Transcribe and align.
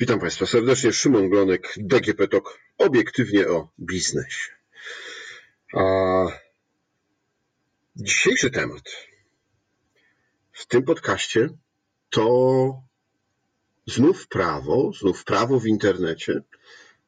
Witam 0.00 0.20
Państwa 0.20 0.46
serdecznie. 0.46 0.92
Szymon 0.92 1.28
Glonek, 1.28 1.74
DGP 1.76 2.28
TOK, 2.28 2.58
obiektywnie 2.78 3.48
o 3.48 3.68
biznesie. 3.80 4.50
A 5.74 5.82
dzisiejszy 7.96 8.50
temat 8.50 8.82
w 10.52 10.66
tym 10.66 10.82
podcaście 10.82 11.48
to 12.10 12.82
znów 13.86 14.28
prawo, 14.28 14.90
znów 15.00 15.24
prawo 15.24 15.60
w 15.60 15.66
internecie, 15.66 16.42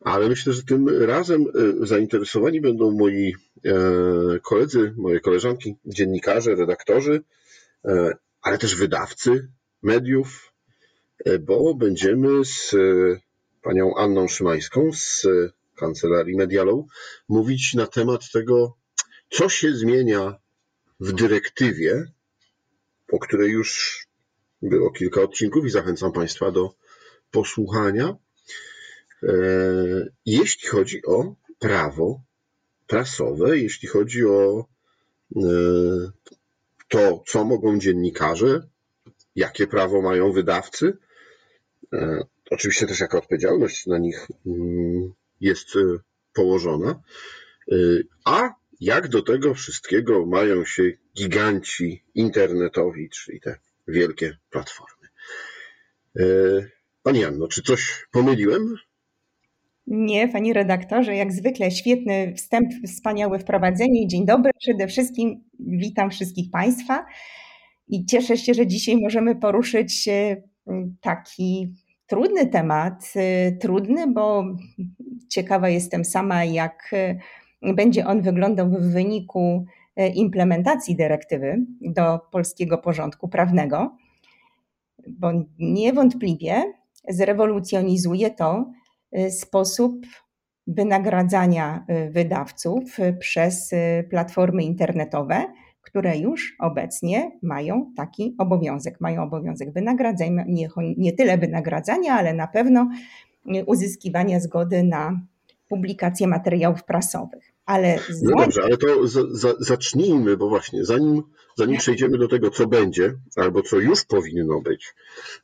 ale 0.01 0.29
myślę, 0.29 0.53
że 0.53 0.63
tym 0.63 0.89
razem 1.07 1.43
e, 1.43 1.87
zainteresowani 1.87 2.61
będą 2.61 2.91
moi 2.91 3.35
e, 3.65 3.73
koledzy, 4.43 4.95
moje 4.97 5.21
koleżanki, 5.21 5.77
dziennikarze, 5.85 6.55
redaktorzy, 6.55 7.23
e, 7.85 8.17
ale 8.43 8.59
też 8.59 8.77
wydawcy 8.77 9.49
mediów, 9.83 10.52
bo 11.41 11.75
będziemy 11.75 12.45
z 12.45 12.75
e, 12.75 12.79
panią 13.63 13.95
Anną 13.95 14.29
Szymańską 14.29 14.93
z 14.93 15.25
e, 15.25 15.29
kancelarii 15.77 16.37
Medialą 16.37 16.87
mówić 17.29 17.75
na 17.75 17.87
temat 17.87 18.31
tego, 18.33 18.77
co 19.31 19.49
się 19.49 19.75
zmienia 19.75 20.35
w 21.01 21.13
dyrektywie, 21.13 22.13
o 23.13 23.19
której 23.19 23.51
już 23.51 24.03
było 24.63 24.91
kilka 24.91 25.23
odcinków 25.23 25.67
i 25.67 25.71
zachęcam 25.71 26.13
Państwa 26.13 26.51
do 26.51 26.75
posłuchania. 27.31 28.17
Jeśli 30.27 30.69
chodzi 30.69 31.07
o 31.07 31.35
prawo 31.59 32.21
prasowe, 32.87 33.59
jeśli 33.59 33.89
chodzi 33.89 34.25
o 34.25 34.65
to, 36.89 37.23
co 37.27 37.45
mogą 37.45 37.79
dziennikarze, 37.79 38.69
jakie 39.37 39.67
prawo 39.67 40.03
mają 40.03 40.33
wydawcy, 40.33 40.93
E, 40.93 41.12
oczywiście 42.51 42.87
też 42.87 43.01
jaka 43.01 43.19
odpowiedzialność 43.19 43.87
na 43.87 43.99
nich 43.99 44.29
mm, 44.47 45.13
jest 45.41 45.77
e, 45.77 45.81
położona. 46.33 47.03
E, 47.73 47.77
a 48.25 48.55
jak 48.81 49.09
do 49.09 49.23
tego 49.23 49.55
wszystkiego 49.55 50.27
mają 50.27 50.65
się 50.65 50.83
giganci 51.17 52.03
internetowi, 52.15 53.11
czyli 53.11 53.41
te 53.41 53.59
wielkie 53.89 54.37
platformy? 54.51 55.09
Pani 57.03 57.21
Janno, 57.21 57.49
czy 57.49 57.63
coś 57.63 58.07
pomyliłem? 58.13 58.75
Nie, 59.87 60.29
panie 60.29 60.53
redaktorze, 60.53 61.17
jak 61.17 61.33
zwykle 61.33 61.71
świetny 61.71 62.35
wstęp, 62.37 62.69
wspaniałe 62.87 63.39
wprowadzenie. 63.39 64.09
Dzień 64.09 64.27
dobry 64.27 64.51
przede 64.59 64.89
wszystkim. 64.89 65.45
Witam 65.61 66.11
wszystkich 66.11 66.51
Państwa 66.51 67.07
i 67.89 68.07
cieszę 68.07 68.37
się, 68.37 68.55
że 68.55 68.67
dzisiaj 68.67 68.97
możemy 68.97 69.37
poruszyć 69.37 70.09
taki 71.01 71.75
trudny 72.13 72.47
temat. 72.47 73.13
Y, 73.17 73.57
trudny, 73.61 74.07
bo 74.07 74.45
ciekawa 75.29 75.69
jestem 75.69 76.05
sama, 76.05 76.45
jak 76.45 76.91
y, 76.93 77.75
będzie 77.75 78.07
on 78.07 78.23
wyglądał 78.23 78.71
w 78.71 78.93
wyniku 78.93 79.65
y, 80.01 80.09
implementacji 80.09 80.97
dyrektywy 80.97 81.59
do 81.81 82.21
polskiego 82.33 82.79
porządku 82.79 83.29
prawnego, 83.29 83.97
bo 85.09 85.33
niewątpliwie 85.59 86.63
zrewolucjonizuje 87.09 88.31
to 88.31 88.71
sposób 89.31 90.07
wynagradzania 90.67 91.87
wydawców 92.11 92.97
przez 93.21 93.71
platformy 94.11 94.63
internetowe 94.63 95.45
które 95.83 96.19
już 96.19 96.57
obecnie 96.59 97.31
mają 97.43 97.93
taki 97.97 98.35
obowiązek. 98.39 99.01
Mają 99.01 99.23
obowiązek 99.23 99.73
wynagradzania, 99.73 100.45
nie, 100.49 100.69
nie 100.97 101.13
tyle 101.13 101.39
wynagradzania, 101.39 102.15
ale 102.15 102.35
na 102.35 102.47
pewno 102.47 102.91
uzyskiwania 103.67 104.41
zgody 104.41 104.83
na 104.83 105.21
publikację 105.69 106.27
materiałów 106.29 106.85
prasowych. 106.85 107.53
Ale 107.67 107.99
no 108.23 108.37
dobrze, 108.37 108.63
ale 108.63 108.77
to 108.77 109.07
za, 109.07 109.21
za, 109.31 109.55
zacznijmy, 109.59 110.37
bo 110.37 110.49
właśnie 110.49 110.85
zanim, 110.85 111.23
zanim 111.57 111.79
przejdziemy 111.79 112.19
do 112.19 112.29
tego, 112.29 112.51
co 112.51 112.67
będzie, 112.67 113.15
albo 113.37 113.63
co 113.63 113.79
już 113.79 114.05
powinno 114.05 114.61
być, 114.61 114.95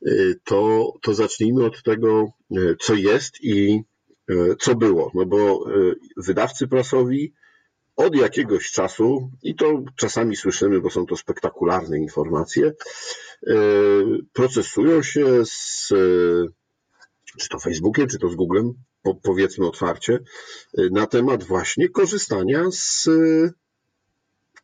y, 0.07 0.35
to, 0.43 0.93
to 1.01 1.13
zacznijmy 1.13 1.65
od 1.65 1.83
tego, 1.83 2.31
y, 2.57 2.75
co 2.79 2.93
jest 2.93 3.43
i 3.43 3.83
y, 4.31 4.55
co 4.59 4.75
było. 4.75 5.11
No 5.15 5.25
bo 5.25 5.65
wydawcy 6.17 6.67
prasowi 6.67 7.33
od 7.99 8.15
jakiegoś 8.15 8.71
czasu, 8.71 9.31
i 9.43 9.55
to 9.55 9.83
czasami 9.95 10.35
słyszymy, 10.35 10.81
bo 10.81 10.89
są 10.89 11.05
to 11.05 11.17
spektakularne 11.17 11.97
informacje, 11.99 12.67
e, 12.67 13.53
procesują 14.33 15.03
się 15.03 15.45
z 15.45 15.87
czy 17.39 17.49
to 17.49 17.59
Facebookiem, 17.59 18.07
czy 18.07 18.19
to 18.19 18.29
z 18.29 18.35
Googlem, 18.35 18.73
powiedzmy 19.23 19.67
otwarcie, 19.67 20.19
e, 20.77 20.89
na 20.91 21.07
temat 21.07 21.43
właśnie 21.43 21.89
korzystania 21.89 22.63
z 22.71 23.07
e, 23.07 23.51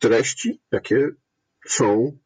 treści, 0.00 0.60
jakie 0.72 1.08
są 1.66 2.18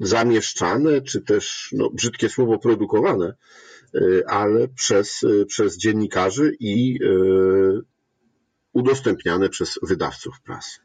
zamieszczane, 0.00 1.02
czy 1.02 1.20
też, 1.20 1.70
no, 1.72 1.90
brzydkie 1.90 2.28
słowo, 2.28 2.58
produkowane, 2.58 3.34
ale 4.26 4.68
przez, 4.68 5.20
przez 5.46 5.76
dziennikarzy 5.76 6.56
i 6.60 6.98
udostępniane 8.72 9.48
przez 9.48 9.78
wydawców 9.82 10.42
prasy. 10.42 10.80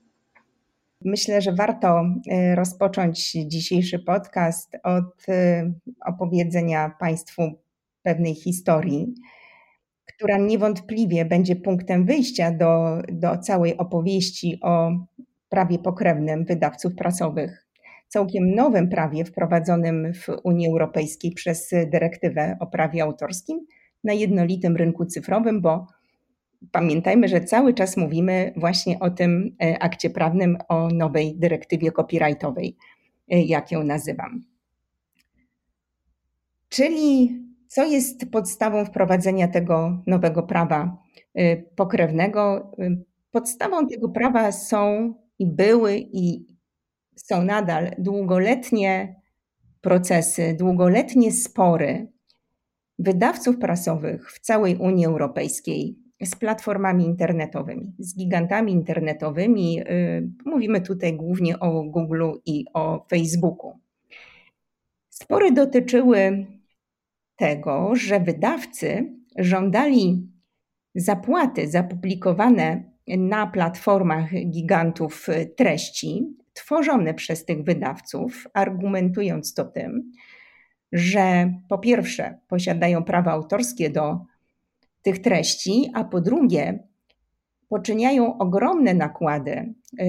Myślę, 1.05 1.41
że 1.41 1.53
warto 1.53 2.03
e, 2.31 2.55
rozpocząć 2.55 3.31
dzisiejszy 3.31 3.99
podcast 3.99 4.77
od 4.83 5.29
e, 5.29 5.71
opowiedzenia 6.05 6.95
Państwu 6.99 7.41
pewnej 8.03 8.35
historii, 8.35 9.13
która 10.05 10.37
niewątpliwie 10.37 11.25
będzie 11.25 11.55
punktem 11.55 12.05
wyjścia 12.05 12.51
do, 12.51 12.97
do 13.11 13.37
całej 13.37 13.77
opowieści 13.77 14.59
o 14.61 14.91
prawie 15.49 15.79
pokrewnym 15.79 16.45
wydawców 16.45 16.95
prasowych. 16.95 17.65
Całkiem 18.07 18.55
nowym 18.55 18.89
prawie 18.89 19.25
wprowadzonym 19.25 20.13
w 20.13 20.27
Unii 20.43 20.67
Europejskiej 20.67 21.31
przez 21.31 21.71
dyrektywę 21.91 22.57
o 22.59 22.67
prawie 22.67 23.03
autorskim 23.03 23.65
na 24.03 24.13
jednolitym 24.13 24.75
rynku 24.75 25.05
cyfrowym, 25.05 25.61
bo 25.61 25.87
pamiętajmy, 26.71 27.27
że 27.27 27.41
cały 27.41 27.73
czas 27.73 27.97
mówimy 27.97 28.53
właśnie 28.55 28.99
o 28.99 29.09
tym 29.09 29.55
e, 29.63 29.83
akcie 29.83 30.09
prawnym, 30.09 30.57
o 30.69 30.87
nowej 30.87 31.35
dyrektywie 31.37 31.91
copyrightowej, 31.91 32.77
e, 33.31 33.41
jak 33.41 33.71
ją 33.71 33.83
nazywam. 33.83 34.43
Czyli 36.69 37.39
co 37.67 37.85
jest 37.85 38.31
podstawą 38.31 38.85
wprowadzenia 38.85 39.47
tego 39.47 40.03
nowego 40.07 40.43
prawa 40.43 40.97
e, 41.33 41.57
pokrewnego? 41.57 42.71
Podstawą 43.31 43.87
tego 43.87 44.09
prawa 44.09 44.51
są 44.51 45.13
i 45.39 45.45
były 45.47 45.97
i 45.97 46.45
są 47.15 47.43
nadal 47.43 47.91
długoletnie 47.97 49.15
procesy, 49.81 50.55
długoletnie 50.59 51.31
spory 51.31 52.07
wydawców 52.99 53.57
prasowych 53.57 54.31
w 54.31 54.39
całej 54.39 54.75
Unii 54.75 55.05
Europejskiej 55.05 56.04
z 56.23 56.35
platformami 56.35 57.05
internetowymi, 57.05 57.93
z 57.99 58.17
gigantami 58.17 58.71
internetowymi. 58.71 59.81
Y, 59.81 60.29
mówimy 60.45 60.81
tutaj 60.81 61.13
głównie 61.13 61.59
o 61.59 61.83
Google 61.83 62.31
i 62.45 62.65
o 62.73 63.05
Facebooku. 63.09 63.79
Spory 65.09 65.51
dotyczyły 65.51 66.45
tego, 67.35 67.95
że 67.95 68.19
wydawcy 68.19 69.13
żądali 69.37 70.29
zapłaty 70.95 71.67
za 71.67 71.83
publikowane 71.83 72.83
na 73.07 73.47
platformach 73.47 74.29
gigantów 74.45 75.27
treści 75.57 76.35
tworzone 76.53 77.13
przez 77.13 77.45
tych 77.45 77.63
wydawców, 77.63 78.47
argumentując 78.53 79.53
to 79.53 79.65
tym, 79.65 80.11
że 80.91 81.53
po 81.69 81.77
pierwsze 81.77 82.39
posiadają 82.47 83.03
prawa 83.03 83.31
autorskie 83.31 83.89
do 83.89 84.25
tych 85.05 85.21
treści, 85.21 85.91
a 85.93 86.03
po 86.03 86.21
drugie 86.21 86.79
poczyniają 87.69 88.37
ogromne 88.37 88.93
nakłady 88.93 89.73
y, 90.01 90.05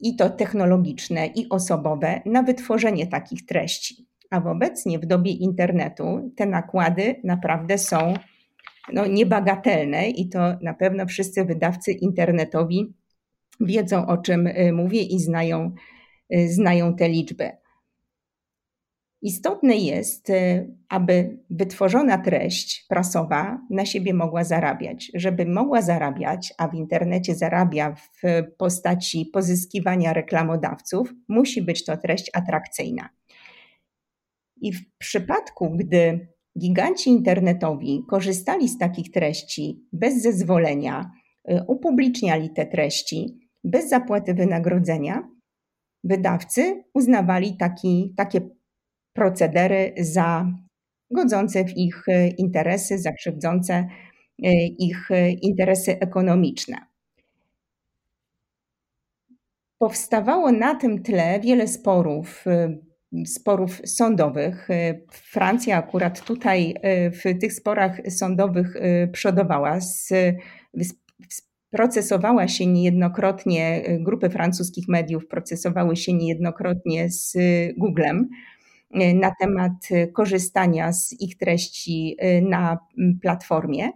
i 0.00 0.16
to 0.16 0.30
technologiczne, 0.30 1.26
i 1.26 1.48
osobowe 1.48 2.22
na 2.26 2.42
wytworzenie 2.42 3.06
takich 3.06 3.46
treści. 3.46 4.06
A 4.30 4.44
obecnie 4.50 4.98
w 4.98 5.06
dobie 5.06 5.32
internetu 5.32 6.32
te 6.36 6.46
nakłady 6.46 7.14
naprawdę 7.24 7.78
są 7.78 8.14
no, 8.92 9.06
niebagatelne 9.06 10.08
i 10.08 10.28
to 10.28 10.38
na 10.62 10.74
pewno 10.74 11.06
wszyscy 11.06 11.44
wydawcy 11.44 11.92
internetowi 11.92 12.94
wiedzą, 13.60 14.06
o 14.06 14.16
czym 14.16 14.46
y, 14.46 14.72
mówię 14.72 15.02
i 15.02 15.18
znają, 15.18 15.74
y, 16.34 16.52
znają 16.52 16.96
te 16.96 17.08
liczby. 17.08 17.50
Istotne 19.22 19.76
jest, 19.76 20.30
y, 20.30 20.74
aby 20.88 21.38
wytworzona 21.50 22.18
treść 22.18 22.86
prasowa 22.88 23.60
na 23.70 23.86
siebie 23.86 24.14
mogła 24.14 24.44
zarabiać. 24.44 25.10
Żeby 25.14 25.46
mogła 25.46 25.82
zarabiać, 25.82 26.54
a 26.58 26.68
w 26.68 26.74
internecie 26.74 27.34
zarabia 27.34 27.94
w 27.94 28.22
postaci 28.58 29.30
pozyskiwania 29.32 30.12
reklamodawców, 30.12 31.12
musi 31.28 31.62
być 31.62 31.84
to 31.84 31.96
treść 31.96 32.30
atrakcyjna. 32.34 33.08
I 34.60 34.72
w 34.72 34.96
przypadku, 34.98 35.70
gdy 35.70 36.28
giganci 36.58 37.10
internetowi 37.10 38.04
korzystali 38.08 38.68
z 38.68 38.78
takich 38.78 39.10
treści 39.10 39.86
bez 39.92 40.22
zezwolenia, 40.22 41.10
upubliczniali 41.68 42.50
te 42.50 42.66
treści 42.66 43.38
bez 43.64 43.88
zapłaty 43.88 44.34
wynagrodzenia, 44.34 45.28
wydawcy 46.04 46.84
uznawali 46.94 47.56
taki, 47.56 48.14
takie 48.16 48.40
procedery 49.16 49.92
za 49.98 50.52
godzące 51.10 51.64
w 51.64 51.76
ich 51.76 52.04
interesy, 52.38 52.98
za 52.98 53.12
krzywdzące 53.12 53.88
ich 54.78 55.08
interesy 55.42 55.98
ekonomiczne. 55.98 56.76
Powstawało 59.78 60.52
na 60.52 60.74
tym 60.74 61.02
tle 61.02 61.40
wiele 61.40 61.68
sporów, 61.68 62.44
sporów 63.26 63.80
sądowych. 63.84 64.68
Francja 65.12 65.76
akurat 65.76 66.24
tutaj 66.24 66.74
w 67.12 67.40
tych 67.40 67.52
sporach 67.52 68.00
sądowych 68.08 68.74
przodowała. 69.12 69.78
Procesowała 71.70 72.48
się 72.48 72.66
niejednokrotnie, 72.66 73.82
grupy 74.00 74.30
francuskich 74.30 74.88
mediów 74.88 75.26
procesowały 75.28 75.96
się 75.96 76.12
niejednokrotnie 76.12 77.10
z 77.10 77.36
Googlem 77.78 78.28
na 78.90 79.32
temat 79.40 79.72
korzystania 80.12 80.92
z 80.92 81.20
ich 81.20 81.36
treści 81.36 82.16
na 82.42 82.78
platformie. 83.22 83.90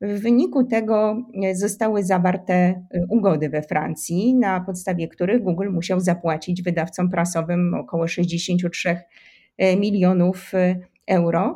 W 0.00 0.20
wyniku 0.20 0.64
tego 0.64 1.22
zostały 1.52 2.04
zawarte 2.04 2.84
ugody 3.08 3.48
we 3.48 3.62
Francji, 3.62 4.34
na 4.34 4.60
podstawie 4.60 5.08
których 5.08 5.42
Google 5.42 5.70
musiał 5.70 6.00
zapłacić 6.00 6.62
wydawcom 6.62 7.10
prasowym 7.10 7.74
około 7.74 8.08
63 8.08 8.96
e, 9.58 9.76
milionów 9.76 10.52
euro. 11.06 11.54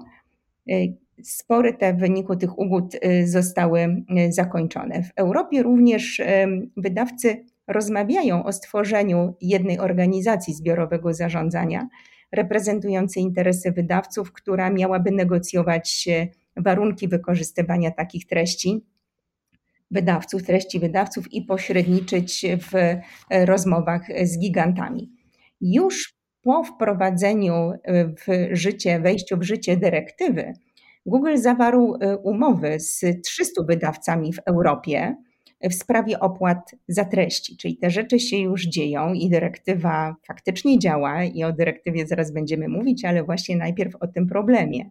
Spory 1.23 1.75
te 1.75 1.95
w 1.95 1.99
wyniku 1.99 2.37
tych 2.37 2.59
ugód 2.59 2.97
zostały 3.25 4.05
zakończone. 4.31 5.03
W 5.03 5.11
Europie 5.17 5.63
również 5.63 6.23
wydawcy 6.77 7.45
rozmawiają 7.69 8.45
o 8.45 8.53
stworzeniu 8.53 9.35
jednej 9.41 9.79
organizacji 9.79 10.55
zbiorowego 10.55 11.15
zarządzania 11.15 11.89
reprezentującej 12.33 13.23
interesy 13.23 13.73
wydawców, 13.73 14.33
która 14.33 14.71
miałaby 14.71 15.11
negocjować 15.11 16.09
warunki 16.57 17.09
wykorzystywania 17.09 17.91
takich 17.91 18.27
treści 18.27 18.87
wydawców, 19.91 20.43
treści 20.43 20.81
wydawców 20.81 21.33
i 21.33 21.43
pośredniczyć 21.43 22.47
w 22.59 22.97
rozmowach 23.31 24.03
z 24.23 24.39
gigantami. 24.39 25.13
Już 25.61 26.15
po 26.43 26.65
wprowadzeniu 26.65 27.73
w 27.87 28.49
życie, 28.53 29.01
wejściu 29.01 29.37
w 29.39 29.43
życie 29.43 29.77
dyrektywy, 29.77 30.53
Google 31.07 31.37
zawarł 31.37 31.99
umowy 32.23 32.81
z 32.81 33.05
300 33.25 33.63
wydawcami 33.63 34.33
w 34.33 34.39
Europie 34.47 35.17
w 35.71 35.75
sprawie 35.75 36.21
opłat 36.21 36.75
za 36.89 37.05
treści, 37.05 37.57
czyli 37.57 37.77
te 37.77 37.91
rzeczy 37.91 38.19
się 38.19 38.37
już 38.37 38.63
dzieją 38.63 39.13
i 39.13 39.29
dyrektywa 39.29 40.17
faktycznie 40.27 40.79
działa 40.79 41.25
i 41.25 41.45
o 41.45 41.53
dyrektywie 41.53 42.07
zaraz 42.07 42.33
będziemy 42.33 42.69
mówić, 42.69 43.05
ale 43.05 43.25
właśnie 43.25 43.57
najpierw 43.57 43.97
o 43.97 44.07
tym 44.07 44.27
problemie 44.27 44.89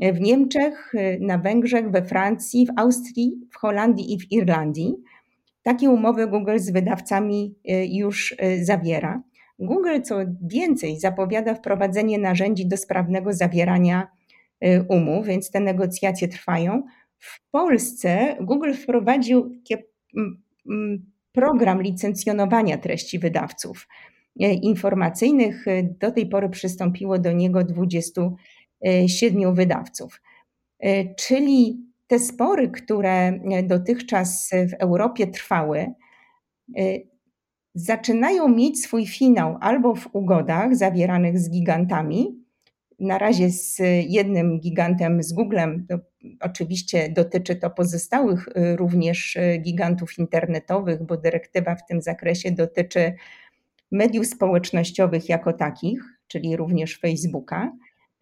w 0.00 0.20
Niemczech, 0.20 0.92
na 1.20 1.38
Węgrzech, 1.38 1.90
we 1.90 2.02
Francji, 2.02 2.66
w 2.66 2.70
Austrii, 2.76 3.32
w 3.50 3.56
Holandii 3.56 4.12
i 4.12 4.18
w 4.18 4.32
Irlandii. 4.32 4.94
Takie 5.62 5.90
umowy 5.90 6.26
Google 6.26 6.58
z 6.58 6.70
wydawcami 6.70 7.54
y, 7.70 7.86
już 7.86 8.32
y, 8.32 8.64
zawiera. 8.64 9.22
Google, 9.58 10.00
co 10.02 10.16
więcej, 10.42 11.00
zapowiada 11.00 11.54
wprowadzenie 11.54 12.18
narzędzi 12.18 12.66
do 12.66 12.76
sprawnego 12.76 13.32
zawierania 13.32 14.08
y, 14.64 14.84
umów, 14.88 15.26
więc 15.26 15.50
te 15.50 15.60
negocjacje 15.60 16.28
trwają. 16.28 16.82
W 17.18 17.50
Polsce 17.50 18.36
Google 18.40 18.72
wprowadził 18.72 19.62
program 21.32 21.82
licencjonowania 21.82 22.78
treści 22.78 23.18
wydawców 23.18 23.88
informacyjnych. 24.62 25.64
Do 26.00 26.12
tej 26.12 26.28
pory 26.28 26.48
przystąpiło 26.48 27.18
do 27.18 27.32
niego 27.32 27.64
20 27.64 28.22
E, 28.80 29.52
wydawców. 29.52 30.22
E, 30.80 31.14
czyli 31.14 31.86
te 32.06 32.18
spory, 32.18 32.68
które 32.68 33.40
dotychczas 33.64 34.50
w 34.70 34.74
Europie 34.74 35.26
trwały, 35.26 35.78
e, 35.78 36.82
zaczynają 37.74 38.48
mieć 38.48 38.82
swój 38.82 39.06
finał 39.06 39.56
albo 39.60 39.94
w 39.94 40.08
ugodach 40.12 40.76
zawieranych 40.76 41.38
z 41.38 41.50
gigantami. 41.50 42.44
Na 42.98 43.18
razie 43.18 43.50
z 43.50 43.78
jednym 44.08 44.60
gigantem, 44.60 45.22
z 45.22 45.32
Googlem, 45.32 45.86
to 45.88 45.98
oczywiście 46.40 47.08
dotyczy 47.08 47.56
to 47.56 47.70
pozostałych 47.70 48.48
również 48.76 49.38
gigantów 49.62 50.18
internetowych, 50.18 51.02
bo 51.02 51.16
dyrektywa 51.16 51.74
w 51.74 51.86
tym 51.86 52.02
zakresie 52.02 52.52
dotyczy 52.52 53.14
mediów 53.92 54.26
społecznościowych 54.26 55.28
jako 55.28 55.52
takich, 55.52 56.02
czyli 56.26 56.56
również 56.56 56.98
Facebooka. 57.00 57.72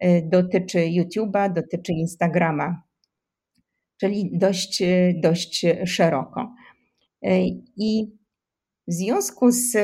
Y, 0.03 0.29
dotyczy 0.29 0.79
YouTube'a, 0.79 1.53
dotyczy 1.53 1.91
Instagrama, 1.93 2.83
czyli 3.97 4.29
dość, 4.33 4.81
y, 4.81 5.13
dość 5.23 5.65
szeroko. 5.85 6.53
Y, 7.25 7.29
I 7.77 8.11
w 8.87 8.93
związku 8.93 9.51
z 9.51 9.77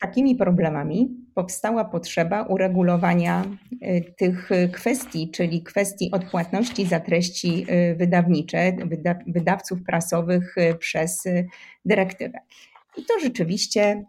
takimi 0.00 0.36
problemami 0.36 1.19
powstała 1.40 1.84
potrzeba 1.84 2.42
uregulowania 2.42 3.44
tych 4.16 4.50
kwestii, 4.72 5.30
czyli 5.30 5.62
kwestii 5.62 6.10
odpłatności 6.12 6.86
za 6.86 7.00
treści 7.00 7.66
wydawnicze, 7.96 8.72
wydawców 9.26 9.78
prasowych 9.86 10.54
przez 10.78 11.24
dyrektywę. 11.84 12.38
I 12.96 13.04
to 13.04 13.14
rzeczywiście 13.22 14.04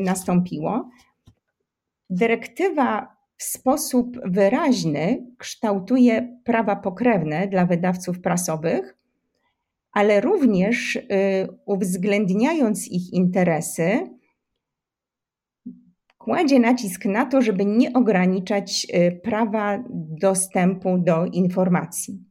nastąpiło. 0.00 0.90
Dyrektywa 2.10 3.16
w 3.36 3.42
sposób 3.42 4.18
wyraźny 4.24 5.26
kształtuje 5.38 6.38
prawa 6.44 6.76
pokrewne 6.76 7.48
dla 7.48 7.66
wydawców 7.66 8.20
prasowych, 8.20 8.96
ale 9.92 10.20
również 10.20 10.96
y, 10.96 11.02
uwzględniając 11.66 12.88
ich 12.88 13.12
interesy, 13.12 14.10
kładzie 16.24 16.60
nacisk 16.60 17.04
na 17.04 17.26
to, 17.26 17.42
żeby 17.42 17.64
nie 17.64 17.92
ograniczać 17.92 18.86
y, 18.94 19.20
prawa 19.22 19.84
dostępu 20.20 20.98
do 20.98 21.26
informacji 21.26 22.24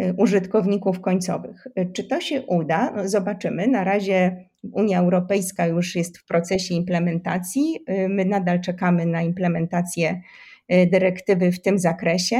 y, 0.00 0.14
użytkowników 0.16 1.00
końcowych. 1.00 1.66
Czy 1.92 2.04
to 2.04 2.20
się 2.20 2.42
uda? 2.42 2.92
No 2.96 3.08
zobaczymy. 3.08 3.68
Na 3.68 3.84
razie 3.84 4.44
Unia 4.72 5.00
Europejska 5.00 5.66
już 5.66 5.96
jest 5.96 6.18
w 6.18 6.24
procesie 6.24 6.74
implementacji. 6.74 7.78
Y, 7.90 8.08
my 8.08 8.24
nadal 8.24 8.60
czekamy 8.60 9.06
na 9.06 9.22
implementację 9.22 10.20
y, 10.72 10.86
dyrektywy 10.86 11.52
w 11.52 11.62
tym 11.62 11.78
zakresie. 11.78 12.36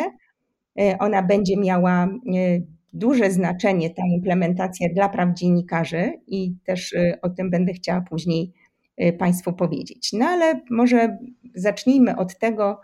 Y, 0.81 0.99
ona 0.99 1.23
będzie 1.23 1.57
miała 1.57 2.09
duże 2.93 3.31
znaczenie, 3.31 3.91
ta 3.91 4.03
implementacja 4.15 4.89
dla 4.95 5.09
praw 5.09 5.35
dziennikarzy 5.35 6.13
i 6.27 6.55
też 6.65 6.95
o 7.23 7.31
tym 7.31 7.51
będę 7.51 7.73
chciała 7.73 8.01
później 8.01 8.53
Państwu 9.19 9.53
powiedzieć. 9.53 10.11
No 10.13 10.27
ale 10.27 10.61
może 10.71 11.19
zacznijmy 11.55 12.17
od 12.17 12.39
tego, 12.39 12.81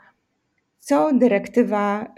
co 0.79 1.11
dyrektywa 1.15 2.15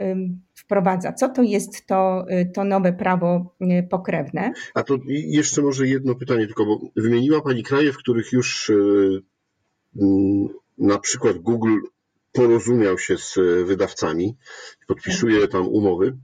wprowadza? 0.54 1.12
Co 1.12 1.28
to 1.28 1.42
jest 1.42 1.86
to, 1.86 2.26
y, 2.30 2.50
to 2.54 2.64
nowe 2.64 2.92
prawo 2.92 3.56
y, 3.62 3.86
pokrewne? 3.90 4.52
A 4.74 4.82
to 4.82 4.98
jeszcze 5.08 5.62
może 5.62 5.88
jedno 5.88 6.14
pytanie, 6.14 6.46
tylko 6.46 6.66
bo 6.66 6.80
wymieniła 6.96 7.40
Pani 7.40 7.62
kraje, 7.62 7.92
w 7.92 7.96
których 7.96 8.32
już 8.32 8.70
y, 8.70 9.22
na 10.78 10.98
przykład 10.98 11.38
Google 11.38 11.78
porozumiał 12.32 12.98
się 12.98 13.16
z 13.16 13.38
wydawcami, 13.66 14.36
podpisuje 14.86 15.48
tam 15.48 15.68
umowy. 15.68 16.18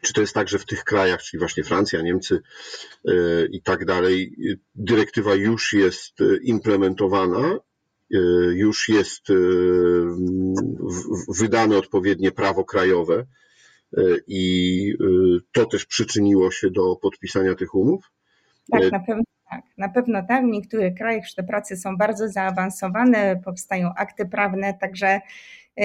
Czy 0.00 0.12
to 0.12 0.20
jest 0.20 0.34
tak, 0.34 0.48
że 0.48 0.58
w 0.58 0.66
tych 0.66 0.84
krajach, 0.84 1.22
czyli 1.22 1.38
właśnie 1.38 1.64
Francja, 1.64 2.02
Niemcy 2.02 2.40
i 3.50 3.62
tak 3.62 3.84
dalej, 3.84 4.36
dyrektywa 4.74 5.34
już 5.34 5.72
jest 5.72 6.18
implementowana 6.42 7.58
E, 8.14 8.18
już 8.54 8.88
jest 8.88 9.26
wydane 11.38 11.76
odpowiednie 11.76 12.32
prawo 12.32 12.64
krajowe 12.64 13.26
i 14.26 14.92
to 15.52 15.66
też 15.66 15.86
przyczyniło 15.86 16.50
się 16.50 16.70
do 16.70 16.96
podpisania 16.96 17.54
tych 17.54 17.74
umów? 17.74 18.10
Tak, 18.72 18.92
na 18.92 19.00
pewno 19.00 19.22
tak. 19.50 19.62
Na 19.78 19.88
pewno 19.88 20.22
tak. 20.28 20.44
W 20.44 20.48
niektórych 20.48 20.94
krajach 20.94 21.24
te 21.36 21.42
prace 21.42 21.76
są 21.76 21.96
bardzo 21.96 22.28
zaawansowane, 22.28 23.40
powstają 23.44 23.90
akty 23.96 24.26
prawne, 24.26 24.74
także 24.80 25.20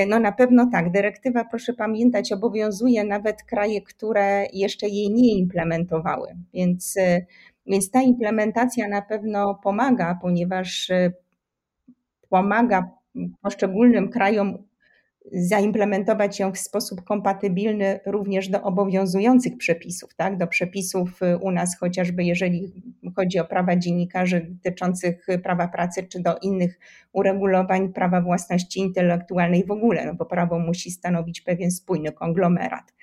no 0.07 0.19
na 0.19 0.31
pewno 0.31 0.69
tak. 0.71 0.91
Dyrektywa, 0.91 1.45
proszę 1.45 1.73
pamiętać, 1.73 2.31
obowiązuje 2.31 3.03
nawet 3.03 3.43
kraje, 3.43 3.81
które 3.81 4.45
jeszcze 4.53 4.87
jej 4.87 5.09
nie 5.11 5.37
implementowały, 5.37 6.35
więc, 6.53 6.95
więc 7.65 7.91
ta 7.91 8.01
implementacja 8.01 8.87
na 8.87 9.01
pewno 9.01 9.55
pomaga, 9.63 10.19
ponieważ 10.21 10.91
pomaga 12.29 12.89
poszczególnym 13.41 14.09
krajom 14.09 14.68
zaimplementować 15.31 16.39
ją 16.39 16.51
w 16.51 16.57
sposób 16.57 17.03
kompatybilny 17.03 17.99
również 18.05 18.49
do 18.49 18.61
obowiązujących 18.61 19.57
przepisów, 19.57 20.15
tak? 20.15 20.37
do 20.37 20.47
przepisów 20.47 21.21
y, 21.21 21.37
u 21.37 21.51
nas, 21.51 21.79
chociażby 21.79 22.23
jeżeli 22.23 22.73
chodzi 23.15 23.39
o 23.39 23.45
prawa 23.45 23.75
dziennikarzy 23.75 24.47
dotyczących 24.49 25.27
prawa 25.43 25.67
pracy, 25.67 26.03
czy 26.03 26.21
do 26.21 26.37
innych 26.37 26.79
uregulowań 27.11 27.93
prawa 27.93 28.21
własności 28.21 28.79
intelektualnej 28.79 29.65
w 29.65 29.71
ogóle, 29.71 30.05
no 30.05 30.13
bo 30.13 30.25
prawo 30.25 30.59
musi 30.59 30.91
stanowić 30.91 31.41
pewien 31.41 31.71
spójny 31.71 32.11
konglomerat. 32.11 32.93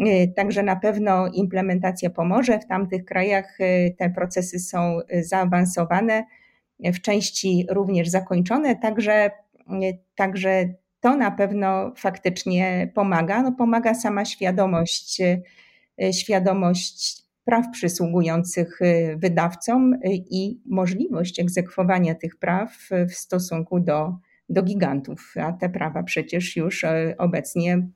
Y, 0.00 0.32
także 0.36 0.62
na 0.62 0.76
pewno 0.76 1.28
implementacja 1.28 2.10
pomoże. 2.10 2.58
W 2.58 2.66
tamtych 2.66 3.04
krajach 3.04 3.60
y, 3.60 3.94
te 3.98 4.10
procesy 4.10 4.58
są 4.58 4.98
zaawansowane, 5.20 6.24
w 6.80 7.00
części 7.00 7.66
również 7.70 8.08
zakończone, 8.08 8.76
także, 8.76 9.30
także 10.14 10.74
to 11.04 11.16
na 11.16 11.30
pewno 11.30 11.92
faktycznie 11.96 12.90
pomaga. 12.94 13.42
No 13.42 13.52
pomaga 13.52 13.94
sama 13.94 14.24
świadomość, 14.24 15.20
y, 15.20 16.12
świadomość 16.12 17.24
praw 17.44 17.66
przysługujących 17.72 18.82
y, 18.82 19.16
wydawcom 19.18 19.94
y, 19.94 19.98
i 20.30 20.60
możliwość 20.66 21.40
egzekwowania 21.40 22.14
tych 22.14 22.36
praw 22.36 22.88
w 23.10 23.14
stosunku 23.14 23.80
do, 23.80 24.16
do 24.48 24.62
gigantów. 24.62 25.34
A 25.40 25.52
te 25.52 25.68
prawa 25.68 26.02
przecież 26.02 26.56
już 26.56 26.84
obecnie 27.18 27.88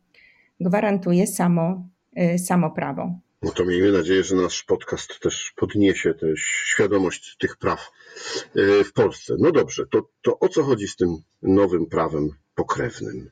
gwarantuje 0.61 1.27
samo, 1.27 1.89
samo 2.37 2.71
prawo. 2.71 3.19
No 3.43 3.51
to 3.51 3.65
miejmy 3.65 3.93
nadzieję, 3.93 4.25
że 4.25 4.37
nasz 4.37 4.63
podcast 4.63 5.21
też 5.21 5.53
podniesie 5.57 6.15
tę 6.15 6.27
świadomość 6.37 7.37
tych 7.39 7.57
praw 7.57 7.91
w 8.85 8.93
Polsce. 8.93 9.35
No 9.39 9.53
dobrze, 9.53 9.87
to, 9.87 10.09
to 10.23 10.39
o 10.39 10.49
co 10.49 10.63
chodzi 10.63 10.89
z 10.89 10.97
tym 10.97 11.17
nowym 11.43 11.87
prawem 11.87 12.31
pokrewnym. 12.55 13.31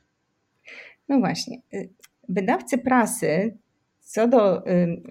No 1.09 1.19
właśnie. 1.19 1.61
Y, 1.73 1.89
wydawcy 2.29 2.77
prasy 2.77 3.57
co 4.01 4.27
do 4.27 4.67
y, 4.67 5.01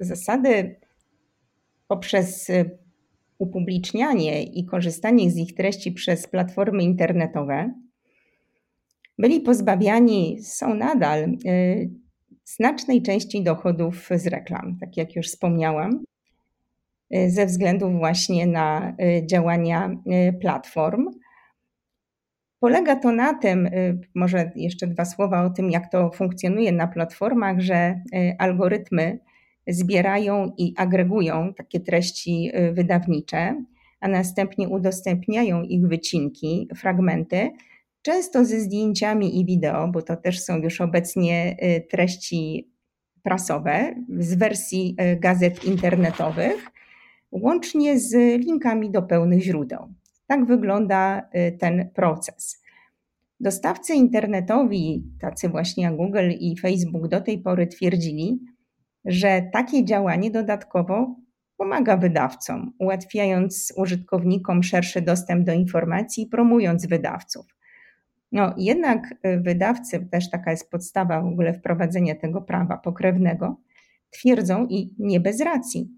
zasady 0.00 0.76
poprzez 1.88 2.50
upublicznianie 3.38 4.42
i 4.42 4.66
korzystanie 4.66 5.30
z 5.30 5.36
ich 5.36 5.54
treści 5.54 5.92
przez 5.92 6.26
platformy 6.26 6.82
internetowe 6.82 7.74
byli 9.18 9.40
pozbawiani, 9.40 10.42
są 10.42 10.74
nadal 10.74 11.36
znacznej 12.46 13.02
części 13.02 13.42
dochodów 13.42 14.08
z 14.16 14.26
reklam, 14.26 14.76
tak 14.80 14.96
jak 14.96 15.16
już 15.16 15.26
wspomniałam, 15.26 16.04
ze 17.28 17.46
względu 17.46 17.90
właśnie 17.90 18.46
na 18.46 18.96
działania 19.26 19.90
platform. 20.40 21.06
Polega 22.60 22.96
to 22.96 23.12
na 23.12 23.34
tym, 23.34 23.70
może 24.14 24.50
jeszcze 24.56 24.86
dwa 24.86 25.04
słowa 25.04 25.44
o 25.44 25.50
tym, 25.50 25.70
jak 25.70 25.90
to 25.92 26.10
funkcjonuje 26.10 26.72
na 26.72 26.86
platformach, 26.86 27.60
że 27.60 28.00
algorytmy 28.38 29.18
zbierają 29.66 30.52
i 30.58 30.74
agregują 30.76 31.54
takie 31.54 31.80
treści 31.80 32.52
wydawnicze, 32.72 33.64
a 34.00 34.08
następnie 34.08 34.68
udostępniają 34.68 35.62
ich 35.62 35.88
wycinki, 35.88 36.68
fragmenty, 36.76 37.50
często 38.06 38.44
ze 38.44 38.60
zdjęciami 38.60 39.40
i 39.40 39.44
wideo, 39.44 39.88
bo 39.88 40.02
to 40.02 40.16
też 40.16 40.40
są 40.40 40.56
już 40.56 40.80
obecnie 40.80 41.56
treści 41.90 42.70
prasowe 43.22 43.94
z 44.18 44.34
wersji 44.34 44.96
gazet 45.20 45.64
internetowych, 45.64 46.66
łącznie 47.32 47.98
z 47.98 48.12
linkami 48.40 48.90
do 48.90 49.02
pełnych 49.02 49.42
źródeł. 49.42 49.94
Tak 50.26 50.46
wygląda 50.46 51.28
y, 51.48 51.56
ten 51.58 51.90
proces. 51.94 52.62
Dostawcy 53.40 53.94
internetowi, 53.94 55.04
tacy 55.20 55.48
właśnie 55.48 55.84
jak 55.84 55.96
Google 55.96 56.30
i 56.40 56.58
Facebook, 56.58 57.08
do 57.08 57.20
tej 57.20 57.38
pory 57.38 57.66
twierdzili, 57.66 58.40
że 59.04 59.42
takie 59.52 59.84
działanie 59.84 60.30
dodatkowo 60.30 61.16
pomaga 61.56 61.96
wydawcom, 61.96 62.72
ułatwiając 62.78 63.72
użytkownikom 63.76 64.62
szerszy 64.62 65.02
dostęp 65.02 65.46
do 65.46 65.52
informacji 65.52 66.26
promując 66.26 66.86
wydawców. 66.86 67.55
No, 68.32 68.54
jednak 68.56 69.14
y, 69.26 69.40
wydawcy, 69.40 70.08
też 70.10 70.30
taka 70.30 70.50
jest 70.50 70.70
podstawa 70.70 71.22
w 71.22 71.26
ogóle 71.26 71.54
wprowadzenia 71.54 72.14
tego 72.14 72.42
prawa 72.42 72.76
pokrewnego, 72.76 73.60
twierdzą 74.10 74.66
i 74.66 74.94
nie 74.98 75.20
bez 75.20 75.40
racji, 75.40 75.90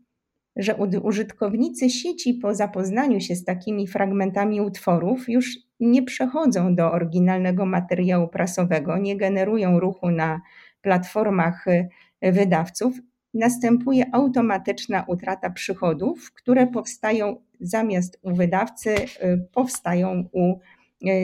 że 0.57 0.75
użytkownicy 1.03 1.91
sieci 1.91 2.35
po 2.35 2.55
zapoznaniu 2.55 3.21
się 3.21 3.37
z 3.37 3.45
takimi 3.45 3.87
fragmentami 3.87 4.61
utworów 4.61 5.29
już 5.29 5.57
nie 5.81 6.03
przechodzą 6.03 6.75
do 6.75 6.93
oryginalnego 6.93 7.67
materiału 7.67 8.29
prasowego, 8.29 8.99
nie 8.99 9.17
generują 9.17 9.81
ruchu 9.81 10.11
na 10.11 10.41
platformach 10.83 11.67
y, 11.67 11.89
wydawców, 12.33 12.95
następuje 13.35 14.05
automatyczna 14.13 15.05
utrata 15.07 15.51
przychodów, 15.51 16.33
które 16.33 16.67
powstają 16.67 17.37
zamiast 17.61 18.19
u 18.23 18.35
wydawcy, 18.35 18.95
y, 18.95 19.49
powstają 19.53 20.29
u 20.33 20.59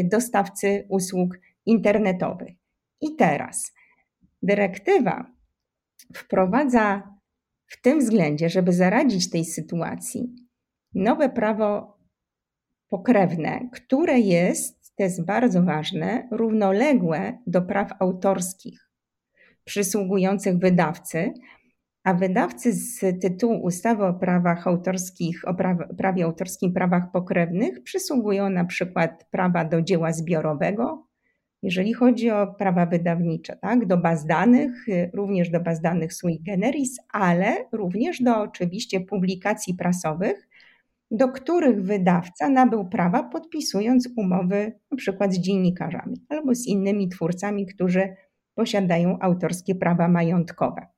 dostawcy 0.04 0.86
usług 0.88 1.38
internetowych. 1.66 2.54
I 3.00 3.16
teraz 3.16 3.72
dyrektywa 4.42 5.26
wprowadza 6.14 7.14
w 7.66 7.80
tym 7.82 7.98
względzie, 7.98 8.48
żeby 8.48 8.72
zaradzić 8.72 9.30
tej 9.30 9.44
sytuacji, 9.44 10.34
nowe 10.94 11.28
prawo 11.28 11.98
pokrewne, 12.88 13.68
które 13.72 14.20
jest, 14.20 14.94
to 14.96 15.02
jest 15.02 15.24
bardzo 15.24 15.62
ważne, 15.62 16.28
równoległe 16.30 17.38
do 17.46 17.62
praw 17.62 17.92
autorskich 18.00 18.90
przysługujących 19.64 20.58
wydawcy, 20.58 21.32
a 22.04 22.14
wydawcy 22.14 22.72
z 22.72 23.20
tytułu 23.20 23.62
ustawy 23.62 24.04
o 24.04 24.14
prawach 24.14 24.66
autorskich, 24.66 25.48
o 25.48 25.54
prawie 25.96 26.24
autorskim 26.24 26.72
prawach 26.72 27.10
pokrewnych 27.10 27.82
przysługują 27.82 28.50
na 28.50 28.64
przykład 28.64 29.26
prawa 29.30 29.64
do 29.64 29.82
dzieła 29.82 30.12
zbiorowego, 30.12 31.06
jeżeli 31.62 31.92
chodzi 31.92 32.30
o 32.30 32.46
prawa 32.46 32.86
wydawnicze, 32.86 33.56
tak, 33.56 33.86
do 33.86 33.96
baz 33.96 34.26
danych, 34.26 34.86
również 35.14 35.50
do 35.50 35.60
baz 35.60 35.80
danych 35.80 36.14
sui 36.14 36.40
generis, 36.42 36.96
ale 37.12 37.56
również 37.72 38.22
do 38.22 38.40
oczywiście 38.40 39.00
publikacji 39.00 39.74
prasowych, 39.74 40.48
do 41.10 41.28
których 41.28 41.82
wydawca 41.82 42.48
nabył 42.48 42.88
prawa 42.88 43.22
podpisując 43.22 44.08
umowy 44.16 44.72
np. 44.92 45.32
z 45.32 45.38
dziennikarzami 45.38 46.16
albo 46.28 46.54
z 46.54 46.66
innymi 46.66 47.08
twórcami, 47.08 47.66
którzy 47.66 48.14
posiadają 48.54 49.18
autorskie 49.20 49.74
prawa 49.74 50.08
majątkowe. 50.08 50.93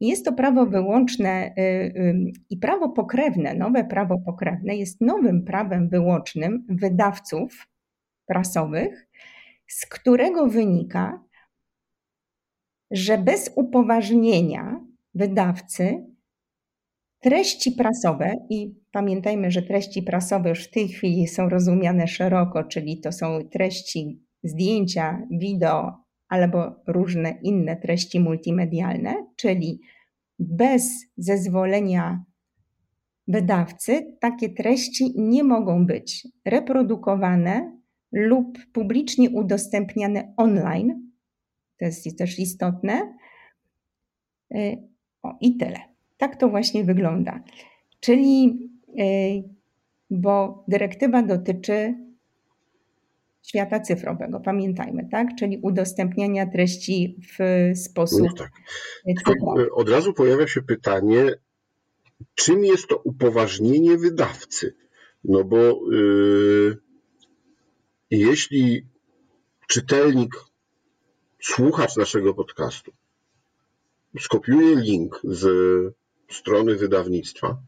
Jest 0.00 0.24
to 0.24 0.32
prawo 0.32 0.66
wyłączne 0.66 1.54
y, 1.58 2.32
i 2.50 2.56
prawo 2.56 2.88
pokrewne, 2.88 3.54
nowe 3.54 3.84
prawo 3.84 4.18
pokrewne 4.18 4.76
jest 4.76 5.00
nowym 5.00 5.44
prawem 5.44 5.88
wyłącznym 5.88 6.66
wydawców 6.68 7.66
prasowych, 8.26 9.08
z 9.68 9.86
którego 9.86 10.46
wynika, 10.46 11.24
że 12.90 13.18
bez 13.18 13.52
upoważnienia 13.56 14.80
wydawcy 15.14 16.06
treści 17.20 17.72
prasowe, 17.72 18.32
i 18.50 18.74
pamiętajmy, 18.90 19.50
że 19.50 19.62
treści 19.62 20.02
prasowe 20.02 20.48
już 20.48 20.64
w 20.64 20.70
tej 20.70 20.88
chwili 20.88 21.28
są 21.28 21.48
rozumiane 21.48 22.08
szeroko, 22.08 22.64
czyli 22.64 23.00
to 23.00 23.12
są 23.12 23.48
treści, 23.48 24.22
zdjęcia, 24.42 25.26
wideo 25.30 26.03
albo 26.34 26.82
różne 26.86 27.38
inne 27.42 27.76
treści 27.76 28.20
multimedialne, 28.20 29.14
czyli 29.36 29.80
bez 30.38 31.06
zezwolenia 31.16 32.24
wydawcy 33.28 34.16
takie 34.20 34.48
treści 34.48 35.12
nie 35.16 35.44
mogą 35.44 35.86
być 35.86 36.28
reprodukowane 36.44 37.78
lub 38.12 38.58
publicznie 38.72 39.30
udostępniane 39.30 40.34
online. 40.36 41.10
To 41.78 41.84
jest 41.84 42.18
też 42.18 42.38
istotne. 42.38 43.16
Y, 44.54 44.76
o, 45.22 45.36
i 45.40 45.56
tyle. 45.56 45.78
Tak 46.16 46.36
to 46.36 46.48
właśnie 46.48 46.84
wygląda. 46.84 47.42
Czyli, 48.00 48.58
y, 49.00 49.54
bo 50.10 50.64
dyrektywa 50.68 51.22
dotyczy 51.22 52.03
świata 53.46 53.80
cyfrowego, 53.80 54.40
pamiętajmy, 54.40 55.08
tak? 55.10 55.28
Czyli 55.38 55.58
udostępniania 55.62 56.46
treści 56.46 57.20
w 57.38 57.70
sposób. 57.78 58.20
No 58.20 58.32
tak. 58.38 58.52
Y, 59.58 59.72
od 59.72 59.88
razu 59.88 60.12
pojawia 60.12 60.46
się 60.46 60.62
pytanie, 60.62 61.34
czym 62.34 62.64
jest 62.64 62.88
to 62.88 62.96
upoważnienie 62.96 63.98
wydawcy? 63.98 64.76
No 65.24 65.44
bo 65.44 65.56
yy, 65.90 66.76
jeśli 68.10 68.86
czytelnik, 69.68 70.34
słuchacz 71.42 71.96
naszego 71.96 72.34
podcastu 72.34 72.92
skopiuje 74.20 74.76
link 74.76 75.20
z 75.24 75.46
strony 76.30 76.76
wydawnictwa 76.76 77.62